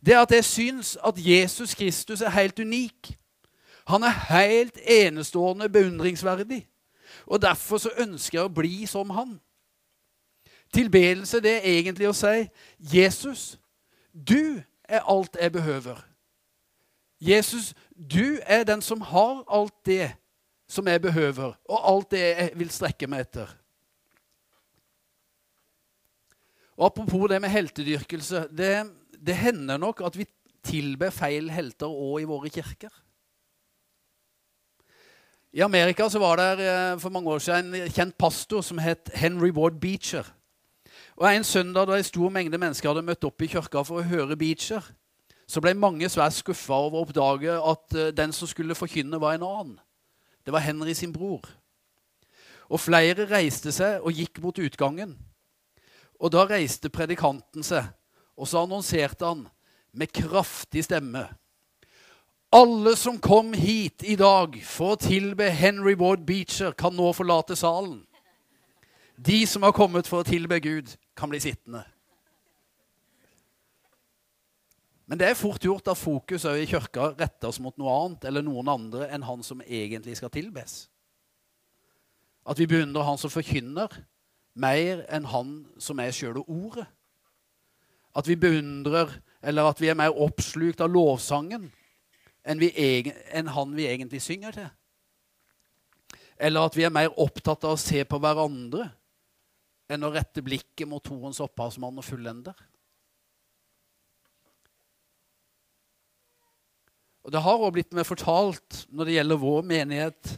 Det 0.00 0.16
at 0.16 0.32
jeg 0.32 0.46
syns 0.46 0.94
at 1.04 1.18
Jesus 1.18 1.74
Kristus 1.74 2.22
er 2.22 2.32
helt 2.32 2.58
unik. 2.58 3.10
Han 3.90 4.06
er 4.06 4.22
helt 4.30 4.78
enestående 4.86 5.68
beundringsverdig. 5.68 6.62
Og 7.26 7.42
derfor 7.42 7.78
så 7.78 7.90
ønsker 7.98 8.38
jeg 8.38 8.46
å 8.46 8.54
bli 8.54 8.86
som 8.86 9.10
han. 9.10 9.36
Tilbedelse 10.72 11.40
det 11.42 11.56
er 11.58 11.78
egentlig 11.78 12.08
å 12.10 12.14
si 12.14 12.46
Jesus, 12.78 13.58
du 14.12 14.62
er 14.88 15.06
alt 15.10 15.36
jeg 15.40 15.52
behøver. 15.52 15.98
Jesus, 17.20 17.74
du 17.94 18.38
er 18.46 18.64
den 18.64 18.82
som 18.82 19.00
har 19.00 19.42
alt 19.50 19.74
det 19.86 20.12
som 20.70 20.86
jeg 20.88 21.02
behøver, 21.02 21.56
og 21.68 21.88
alt 21.92 22.10
det 22.14 22.22
jeg 22.22 22.52
vil 22.56 22.70
strekke 22.70 23.08
meg 23.10 23.26
etter. 23.26 23.50
Og 26.80 26.86
Apropos 26.86 27.28
det 27.28 27.40
med 27.42 27.52
heltedyrkelse. 27.52 28.46
Det, 28.56 28.72
det 29.26 29.36
hender 29.36 29.76
nok 29.76 30.00
at 30.06 30.16
vi 30.16 30.24
tilber 30.64 31.12
feil 31.12 31.50
helter 31.52 31.90
òg 31.92 32.22
i 32.22 32.28
våre 32.28 32.48
kirker. 32.52 32.92
I 35.52 35.60
Amerika 35.66 36.06
så 36.08 36.22
var 36.22 36.38
det 36.38 36.62
eh, 36.62 36.98
for 37.02 37.10
mange 37.10 37.30
år 37.30 37.42
siden 37.42 37.74
en 37.74 37.92
kjent 37.92 38.16
pastor 38.18 38.62
som 38.62 38.78
het 38.78 39.10
Henry 39.18 39.50
Ward 39.52 39.80
Beecher. 39.82 40.24
Og 41.20 41.28
En 41.28 41.44
søndag 41.44 41.86
da 41.86 41.98
en 41.98 42.04
stor 42.04 42.30
mengde 42.32 42.58
mennesker 42.58 42.88
hadde 42.88 43.04
møtt 43.04 43.24
opp 43.28 43.42
i 43.44 43.48
kirka 43.52 43.82
for 43.84 44.00
å 44.00 44.08
høre 44.08 44.38
Beecher, 44.40 44.80
så 45.44 45.60
ble 45.60 45.74
mange 45.76 46.08
svært 46.08 46.38
skuffa 46.38 46.78
over 46.86 46.96
å 46.96 47.02
oppdage 47.04 47.56
at 47.72 47.96
eh, 47.98 48.12
den 48.16 48.32
som 48.32 48.48
skulle 48.48 48.76
forkynne, 48.78 49.20
var 49.20 49.36
en 49.36 49.44
annen. 49.44 49.74
Det 50.46 50.54
var 50.54 50.64
Henry 50.64 50.94
sin 50.96 51.12
bror. 51.12 51.44
Og 52.70 52.80
flere 52.80 53.26
reiste 53.28 53.72
seg 53.74 54.00
og 54.00 54.16
gikk 54.16 54.40
mot 54.40 54.62
utgangen. 54.62 55.12
Og 56.16 56.32
da 56.32 56.46
reiste 56.48 56.88
predikanten 56.88 57.66
seg, 57.66 57.84
og 58.38 58.48
så 58.48 58.64
annonserte 58.64 59.26
han 59.26 59.44
med 59.92 60.14
kraftig 60.14 60.86
stemme 60.86 61.26
alle 62.50 62.96
som 62.96 63.18
kom 63.18 63.52
hit 63.54 64.02
i 64.02 64.16
dag 64.18 64.56
for 64.66 64.96
å 64.96 64.98
tilbe 64.98 65.46
Henry 65.54 65.94
Ward 65.98 66.24
Beecher, 66.26 66.74
kan 66.74 66.96
nå 66.96 67.12
forlate 67.14 67.54
salen. 67.58 68.00
De 69.22 69.46
som 69.46 69.62
har 69.66 69.74
kommet 69.76 70.08
for 70.08 70.22
å 70.22 70.26
tilbe 70.26 70.56
Gud, 70.64 70.94
kan 71.16 71.28
bli 71.28 71.40
sittende. 71.42 71.82
Men 75.10 75.18
det 75.20 75.26
er 75.26 75.36
fort 75.36 75.64
gjort 75.64 75.90
at 75.90 75.98
fokus 75.98 76.46
i 76.48 76.68
kirka 76.70 77.10
rettes 77.18 77.58
mot 77.60 77.74
noe 77.76 77.96
annet 77.98 78.24
eller 78.30 78.44
noen 78.46 78.70
andre 78.70 79.08
enn 79.12 79.26
han 79.26 79.42
som 79.44 79.60
egentlig 79.66 80.14
skal 80.16 80.32
tilbes. 80.32 80.86
At 82.48 82.62
vi 82.62 82.68
beundrer 82.70 83.04
han 83.04 83.18
som 83.20 83.32
forkynner, 83.32 83.92
mer 84.54 85.02
enn 85.12 85.26
han 85.28 85.50
som 85.82 86.00
er 86.00 86.14
sjøle 86.16 86.44
ordet. 86.46 86.86
At 88.16 88.30
vi 88.30 88.38
beundrer, 88.40 89.12
eller 89.42 89.68
at 89.68 89.82
vi 89.82 89.90
er 89.90 89.98
mer 89.98 90.16
oppslukt 90.16 90.80
av 90.80 90.94
lovsangen 90.94 91.68
enn, 92.40 92.62
vi, 92.62 92.70
enn 93.34 93.52
han 93.52 93.76
vi 93.76 93.90
egentlig 93.90 94.22
synger 94.24 94.56
til. 94.56 94.70
Eller 96.40 96.70
at 96.70 96.78
vi 96.78 96.86
er 96.88 96.94
mer 96.94 97.12
opptatt 97.20 97.68
av 97.68 97.76
å 97.76 97.82
se 97.82 98.00
på 98.08 98.22
hverandre 98.22 98.88
enn 99.90 100.06
å 100.06 100.12
rette 100.14 100.42
blikket 100.44 100.88
mot 100.88 101.02
troens 101.02 101.40
opphavsmann 101.42 101.98
og 101.98 102.06
fullender. 102.06 102.54
Og 107.26 107.32
Det 107.32 107.42
har 107.44 107.58
også 107.58 107.74
blitt 107.74 107.92
meg 107.94 108.06
fortalt 108.08 108.84
når 108.88 109.06
det 109.06 109.16
gjelder 109.18 109.42
vår 109.42 109.66
menighet, 109.66 110.30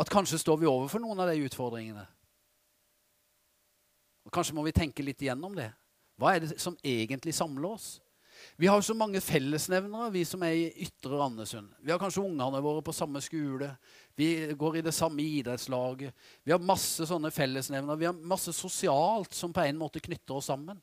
at 0.00 0.10
kanskje 0.10 0.40
står 0.40 0.62
vi 0.62 0.70
overfor 0.70 1.02
noen 1.02 1.20
av 1.22 1.28
de 1.30 1.44
utfordringene. 1.46 2.06
Og 4.26 4.32
Kanskje 4.34 4.56
må 4.56 4.64
vi 4.66 4.74
tenke 4.74 5.04
litt 5.04 5.20
igjennom 5.22 5.54
det. 5.58 5.68
Hva 6.18 6.32
er 6.32 6.44
det 6.44 6.56
som 6.62 6.78
egentlig 6.86 7.34
samler 7.36 7.74
oss? 7.74 8.00
Vi 8.56 8.66
har 8.66 8.78
jo 8.80 8.86
så 8.86 8.94
mange 8.96 9.20
fellesnevnere, 9.22 10.10
vi 10.14 10.24
som 10.26 10.42
er 10.42 10.56
i 10.56 10.86
Ytre 10.86 11.18
Randesund. 11.20 11.70
Vi 11.80 11.92
har 11.92 12.00
kanskje 12.00 12.24
ungene 12.24 12.62
våre 12.64 12.82
på 12.84 12.94
samme 12.96 13.20
skole. 13.22 13.68
Vi 14.14 14.52
går 14.58 14.76
i 14.76 14.84
det 14.84 14.92
samme 14.92 15.22
idrettslaget. 15.22 16.14
Vi 16.44 16.52
har 16.52 16.62
masse 16.62 17.06
sånne 17.08 17.30
fellesnevner. 17.32 17.96
Vi 17.96 18.08
har 18.08 18.16
masse 18.16 18.52
sosialt 18.52 19.34
som 19.34 19.52
på 19.52 19.64
en 19.64 19.78
måte 19.80 20.02
knytter 20.04 20.36
oss 20.36 20.50
sammen. 20.52 20.80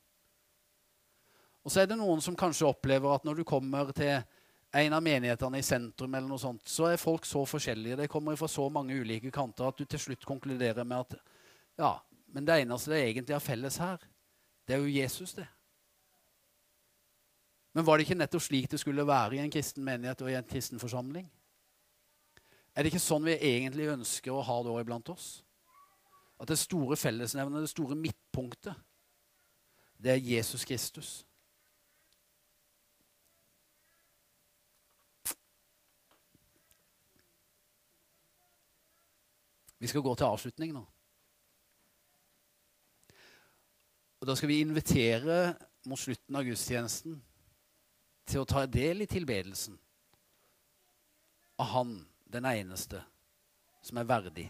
Og 1.64 1.72
så 1.72 1.82
er 1.82 1.90
det 1.90 1.98
noen 2.00 2.22
som 2.24 2.36
kanskje 2.38 2.68
opplever 2.68 3.12
at 3.14 3.26
når 3.28 3.40
du 3.40 3.44
kommer 3.46 3.92
til 3.96 4.18
en 4.70 4.94
av 4.94 5.02
menighetene 5.02 5.58
i 5.58 5.66
sentrum, 5.66 6.14
eller 6.14 6.30
noe 6.30 6.40
sånt, 6.40 6.62
så 6.70 6.86
er 6.90 7.00
folk 7.00 7.26
så 7.26 7.42
forskjellige. 7.48 7.98
De 7.98 8.08
kommer 8.10 8.38
fra 8.38 8.48
så 8.48 8.68
mange 8.72 8.94
ulike 8.94 9.32
kanter 9.34 9.66
at 9.66 9.78
du 9.78 9.84
til 9.84 10.00
slutt 10.00 10.26
konkluderer 10.26 10.86
med 10.86 11.04
at 11.04 11.16
ja, 11.80 11.96
men 12.30 12.46
det 12.46 12.60
eneste 12.62 12.92
det 12.92 13.00
egentlig 13.02 13.34
har 13.34 13.42
felles 13.42 13.80
her, 13.82 13.98
det 14.66 14.76
er 14.76 14.84
jo 14.84 14.92
Jesus, 14.94 15.34
det. 15.34 15.48
Men 17.74 17.86
var 17.86 17.98
det 17.98 18.06
ikke 18.06 18.18
nettopp 18.18 18.42
slik 18.42 18.70
det 18.70 18.80
skulle 18.82 19.06
være 19.06 19.38
i 19.38 19.42
en 19.42 19.52
kristen 19.52 19.84
menighet 19.86 20.22
og 20.22 20.30
i 20.30 20.38
en 20.38 20.46
kristen 20.46 20.82
forsamling? 20.82 21.26
Er 22.80 22.86
det 22.86 22.94
ikke 22.94 23.02
sånn 23.04 23.26
vi 23.28 23.34
egentlig 23.36 23.90
ønsker 23.92 24.32
å 24.32 24.40
ha 24.40 24.54
det 24.64 24.70
òg 24.72 24.78
iblant 24.80 25.10
oss? 25.12 25.24
At 26.40 26.48
det 26.48 26.56
store 26.56 26.96
fellesnevnet, 26.96 27.60
det 27.60 27.68
store 27.68 27.92
midtpunktet, 27.92 28.72
det 30.00 30.14
er 30.14 30.22
Jesus 30.24 30.64
Kristus. 30.64 31.10
Vi 39.76 39.92
skal 39.92 40.00
gå 40.00 40.14
til 40.16 40.30
avslutning 40.32 40.72
nå. 40.72 40.86
Og 44.20 44.28
Da 44.28 44.40
skal 44.40 44.48
vi 44.48 44.62
invitere 44.64 45.52
mot 45.84 46.00
slutten 46.00 46.36
av 46.40 46.48
gudstjenesten 46.48 47.20
til 48.24 48.40
å 48.40 48.48
ta 48.48 48.64
del 48.64 49.04
i 49.04 49.08
tilbedelsen 49.08 49.76
av 51.60 51.74
Han, 51.76 51.92
den 52.30 52.46
eneste, 52.46 53.02
som 53.82 53.98
er 53.98 54.08
verdig. 54.08 54.46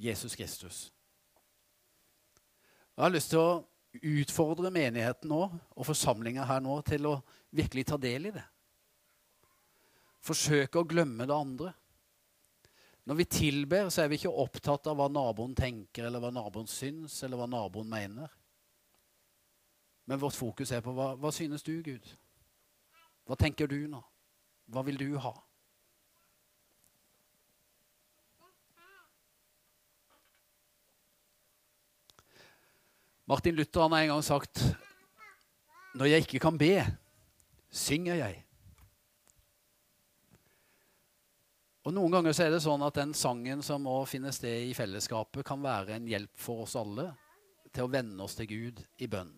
Jesus 0.00 0.36
Kristus. 0.36 0.92
Jeg 2.96 3.04
har 3.04 3.12
lyst 3.12 3.32
til 3.32 3.40
å 3.40 3.60
utfordre 4.20 4.70
menigheten 4.72 5.30
nå 5.32 5.40
og 5.50 5.86
forsamlinga 5.86 6.46
her 6.46 6.62
nå 6.62 6.78
til 6.86 7.08
å 7.10 7.18
virkelig 7.52 7.86
ta 7.90 7.98
del 8.00 8.30
i 8.30 8.32
det. 8.34 8.44
Forsøke 10.24 10.80
å 10.80 10.88
glemme 10.88 11.26
det 11.28 11.36
andre. 11.36 11.72
Når 13.08 13.16
vi 13.16 13.24
tilber, 13.24 13.88
så 13.90 14.04
er 14.04 14.10
vi 14.12 14.20
ikke 14.20 14.32
opptatt 14.42 14.86
av 14.90 14.98
hva 15.00 15.08
naboen 15.10 15.54
tenker, 15.56 16.06
eller 16.06 16.20
hva 16.22 16.30
naboen 16.34 16.68
syns, 16.68 17.16
eller 17.24 17.40
hva 17.40 17.48
naboen 17.48 17.88
mener. 17.90 18.28
Men 20.04 20.20
vårt 20.20 20.36
fokus 20.36 20.72
er 20.72 20.84
på 20.84 20.92
hva, 20.94 21.14
hva 21.16 21.32
synes 21.34 21.64
du, 21.66 21.72
Gud? 21.82 22.06
Hva 23.26 23.36
tenker 23.40 23.70
du 23.70 23.78
nå? 23.88 24.02
Hva 24.70 24.84
vil 24.86 25.00
du 25.00 25.08
ha? 25.22 25.32
Martin 33.30 33.54
Luther 33.54 33.80
har 33.80 33.94
en 33.94 34.08
gang 34.08 34.22
sagt 34.26 34.58
Når 35.94 36.08
jeg 36.10 36.24
ikke 36.24 36.40
kan 36.42 36.56
be, 36.58 36.82
synger 37.70 38.16
jeg. 38.18 38.40
Og 41.86 41.94
Noen 41.94 42.10
ganger 42.16 42.34
så 42.34 42.48
er 42.48 42.50
det 42.56 42.62
sånn 42.64 42.82
at 42.82 42.98
den 42.98 43.14
sangen 43.14 43.62
som 43.62 43.86
må 43.86 44.00
finne 44.10 44.32
sted 44.34 44.66
i 44.66 44.74
fellesskapet, 44.74 45.44
kan 45.46 45.62
være 45.62 45.94
en 45.94 46.10
hjelp 46.10 46.34
for 46.42 46.64
oss 46.64 46.74
alle 46.80 47.06
til 47.70 47.86
å 47.86 47.92
vende 47.94 48.26
oss 48.26 48.34
til 48.34 48.50
Gud 48.50 48.82
i 48.98 49.06
bønn. 49.10 49.30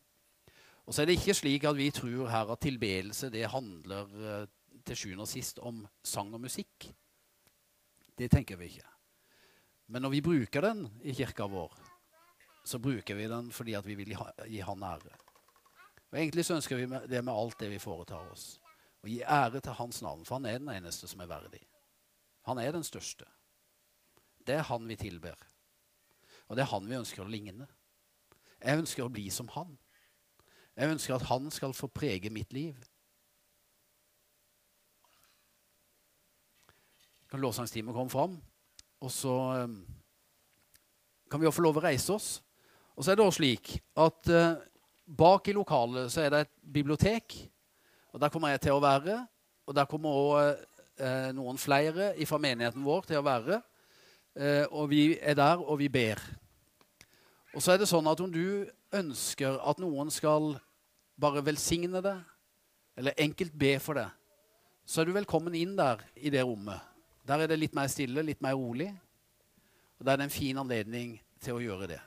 Og 0.89 0.97
så 0.97 1.05
er 1.05 1.13
det 1.13 1.19
ikke 1.21 1.37
slik 1.37 1.69
at 1.69 1.77
vi 1.77 1.93
tror 1.93 2.33
her 2.33 2.57
at 2.57 2.65
tilbedelse 2.65 3.29
det 3.35 3.45
handler 3.53 4.17
uh, 4.17 4.51
til 4.89 5.03
sjuende 5.03 5.29
og 5.29 5.33
sist 5.35 5.61
om 5.61 5.85
sang 6.01 6.33
og 6.33 6.47
musikk. 6.49 6.89
Det 8.17 8.33
tenker 8.33 8.57
vi 8.57 8.73
ikke. 8.73 8.89
Men 9.93 10.09
når 10.09 10.17
vi 10.17 10.27
bruker 10.33 10.65
den 10.65 10.87
i 11.05 11.13
kirka 11.13 11.45
vår, 11.45 11.82
så 12.65 12.79
bruker 12.79 13.19
vi 13.19 13.29
den 13.29 13.51
fordi 13.53 13.77
vi 13.85 13.95
vil 13.99 14.17
gi 14.47 14.61
Han 14.61 14.83
ære. 14.83 15.15
Og 16.13 16.19
Egentlig 16.19 16.45
så 16.45 16.55
ønsker 16.55 16.77
vi 16.77 16.87
det 17.09 17.25
med 17.25 17.35
alt 17.35 17.59
det 17.61 17.71
vi 17.73 17.81
foretar 17.83 18.31
oss. 18.33 18.59
Å 19.03 19.09
gi 19.09 19.23
ære 19.25 19.61
til 19.61 19.79
Hans 19.79 20.03
navn, 20.03 20.25
for 20.25 20.39
Han 20.39 20.47
er 20.47 20.59
den 20.61 20.71
eneste 20.75 21.09
som 21.09 21.21
er 21.21 21.31
verdig. 21.31 21.63
Han 22.47 22.59
er 22.59 22.73
den 22.73 22.85
største. 22.85 23.27
Det 24.47 24.59
er 24.61 24.69
Han 24.69 24.87
vi 24.89 24.97
tilber. 24.97 25.39
Og 26.49 26.57
det 26.57 26.67
er 26.67 26.73
Han 26.75 26.89
vi 26.89 26.99
ønsker 27.01 27.25
å 27.25 27.31
ligne. 27.31 27.67
Jeg 28.63 28.79
ønsker 28.79 29.07
å 29.07 29.13
bli 29.13 29.31
som 29.31 29.49
Han. 29.57 29.79
Jeg 30.77 30.89
ønsker 30.89 31.15
at 31.15 31.27
han 31.29 31.51
skal 31.53 31.75
få 31.77 31.91
prege 31.93 32.31
mitt 32.33 32.53
liv. 32.53 32.77
Kan 37.29 37.41
lovsangstimen 37.41 37.95
komme 37.95 38.13
fram, 38.13 38.39
og 39.01 39.11
så 39.13 39.35
kan 41.31 41.41
vi 41.41 41.47
jo 41.49 41.53
få 41.53 41.65
lov 41.65 41.81
å 41.81 41.85
reise 41.85 42.13
oss. 42.13 42.31
Og 43.03 43.05
så 43.05 43.11
er 43.11 43.17
det 43.19 43.25
også 43.25 43.41
slik 43.41 43.69
at 43.99 44.29
eh, 44.31 44.61
bak 45.19 45.49
i 45.51 45.53
lokalet 45.57 46.13
så 46.15 46.21
er 46.23 46.29
det 46.31 46.41
et 46.45 46.51
bibliotek. 46.71 47.35
Og 48.15 48.21
der 48.23 48.31
kommer 48.31 48.53
jeg 48.53 48.61
til 48.63 48.77
å 48.77 48.83
være. 48.85 49.17
Og 49.67 49.75
der 49.75 49.89
kommer 49.91 50.21
òg 50.21 50.61
eh, 51.03 51.33
noen 51.35 51.59
flere 51.59 52.13
fra 52.31 52.39
menigheten 52.39 52.85
vår 52.87 53.09
til 53.09 53.19
å 53.19 53.25
være. 53.27 53.59
Eh, 54.39 54.71
og 54.71 54.87
vi 54.93 55.17
er 55.19 55.35
der, 55.35 55.65
og 55.67 55.81
vi 55.81 55.89
ber. 55.91 56.23
Og 57.51 57.65
så 57.67 57.73
er 57.75 57.83
det 57.83 57.89
sånn 57.91 58.07
at 58.07 58.23
om 58.23 58.31
du 58.31 58.71
ønsker 58.95 59.59
at 59.59 59.83
noen 59.83 60.15
skal 60.15 60.53
bare 61.19 61.43
velsigne 61.43 62.05
det, 62.07 62.15
eller 63.03 63.19
enkelt 63.27 63.59
be 63.59 63.73
for 63.83 63.99
det, 63.99 64.07
så 64.87 65.03
er 65.03 65.11
du 65.11 65.17
velkommen 65.19 65.59
inn 65.59 65.75
der 65.75 66.07
i 66.23 66.31
det 66.31 66.47
rommet. 66.47 66.79
Der 67.27 67.43
er 67.43 67.51
det 67.51 67.59
litt 67.65 67.75
mer 67.75 67.91
stille, 67.91 68.23
litt 68.23 68.47
mer 68.47 68.55
rolig. 68.55 68.93
Og 69.99 70.07
der 70.07 70.15
er 70.15 70.23
det 70.23 70.31
en 70.31 70.39
fin 70.39 70.63
anledning 70.63 71.17
til 71.43 71.59
å 71.59 71.67
gjøre 71.67 71.91
det. 71.97 72.03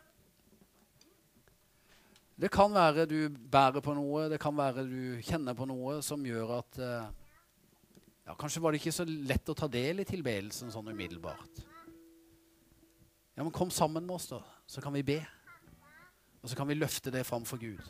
Det 2.35 2.49
kan 2.51 2.73
være 2.75 3.05
du 3.07 3.19
bærer 3.31 3.79
på 3.83 3.93
noe, 3.95 4.25
det 4.27 4.41
kan 4.43 4.55
være 4.57 4.83
du 4.89 5.21
kjenner 5.23 5.55
på 5.55 5.67
noe 5.69 6.01
som 6.03 6.23
gjør 6.27 6.57
at 6.57 6.79
eh, 6.83 7.05
ja, 8.25 8.35
Kanskje 8.35 8.59
var 8.63 8.73
det 8.73 8.81
ikke 8.81 8.95
så 8.95 9.05
lett 9.07 9.51
å 9.51 9.55
ta 9.55 9.69
del 9.71 10.01
i 10.03 10.07
tilbedelsen 10.07 10.73
sånn 10.73 10.91
umiddelbart. 10.91 11.61
Ja, 13.35 13.43
men 13.43 13.53
kom 13.55 13.71
sammen 13.71 14.03
med 14.03 14.17
oss, 14.17 14.27
da, 14.33 14.41
så 14.67 14.83
kan 14.83 14.95
vi 14.95 15.05
be. 15.05 15.19
Og 16.41 16.51
så 16.51 16.57
kan 16.59 16.67
vi 16.67 16.77
løfte 16.77 17.13
det 17.13 17.23
fram 17.27 17.45
for 17.47 17.61
Gud. 17.61 17.83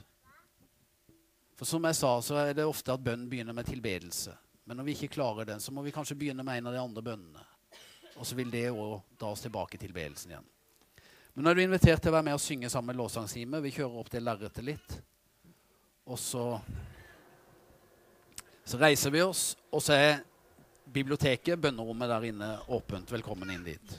For 1.56 1.66
som 1.70 1.86
jeg 1.88 1.98
sa, 1.98 2.12
så 2.22 2.38
er 2.44 2.54
det 2.54 2.68
ofte 2.68 2.94
at 2.94 3.04
bønn 3.04 3.30
begynner 3.32 3.56
med 3.56 3.66
tilbedelse. 3.70 4.36
Men 4.66 4.78
når 4.78 4.90
vi 4.90 4.96
ikke 4.98 5.16
klarer 5.16 5.48
den, 5.48 5.62
så 5.64 5.74
må 5.74 5.86
vi 5.86 5.94
kanskje 5.96 6.18
begynne 6.20 6.44
med 6.46 6.60
en 6.60 6.70
av 6.70 6.76
de 6.76 6.84
andre 6.84 7.06
bønnene. 7.06 7.46
Og 8.20 8.28
så 8.28 8.38
vil 8.38 8.52
det 8.52 8.68
òg 8.72 9.00
dra 9.20 9.32
oss 9.34 9.44
tilbake 9.46 9.78
til 9.78 9.88
tilbedelsen 9.88 10.36
igjen. 10.36 10.52
Men 11.36 11.44
nå 11.44 11.52
er 11.52 11.58
du 11.58 11.66
invitert 11.66 12.00
til 12.00 12.14
å 12.14 12.16
være 12.16 12.30
med 12.30 12.38
og 12.38 12.40
synge 12.40 12.70
sammen 12.72 12.94
med 12.94 13.02
lovsangsteamet. 13.02 13.64
Vi 13.66 13.74
kjører 13.76 13.98
opp 14.00 14.12
det 14.14 14.22
lerretet 14.24 14.64
litt. 14.64 14.94
Og 16.08 16.20
så 16.20 16.62
Så 18.66 18.80
reiser 18.82 19.12
vi 19.14 19.22
oss, 19.22 19.58
og 19.70 19.82
så 19.84 19.94
er 19.94 20.24
biblioteket, 20.90 21.60
bønnerommet 21.62 22.10
der 22.10 22.24
inne, 22.32 22.48
åpent. 22.74 23.12
Velkommen 23.14 23.52
inn 23.54 23.62
dit. 23.68 23.92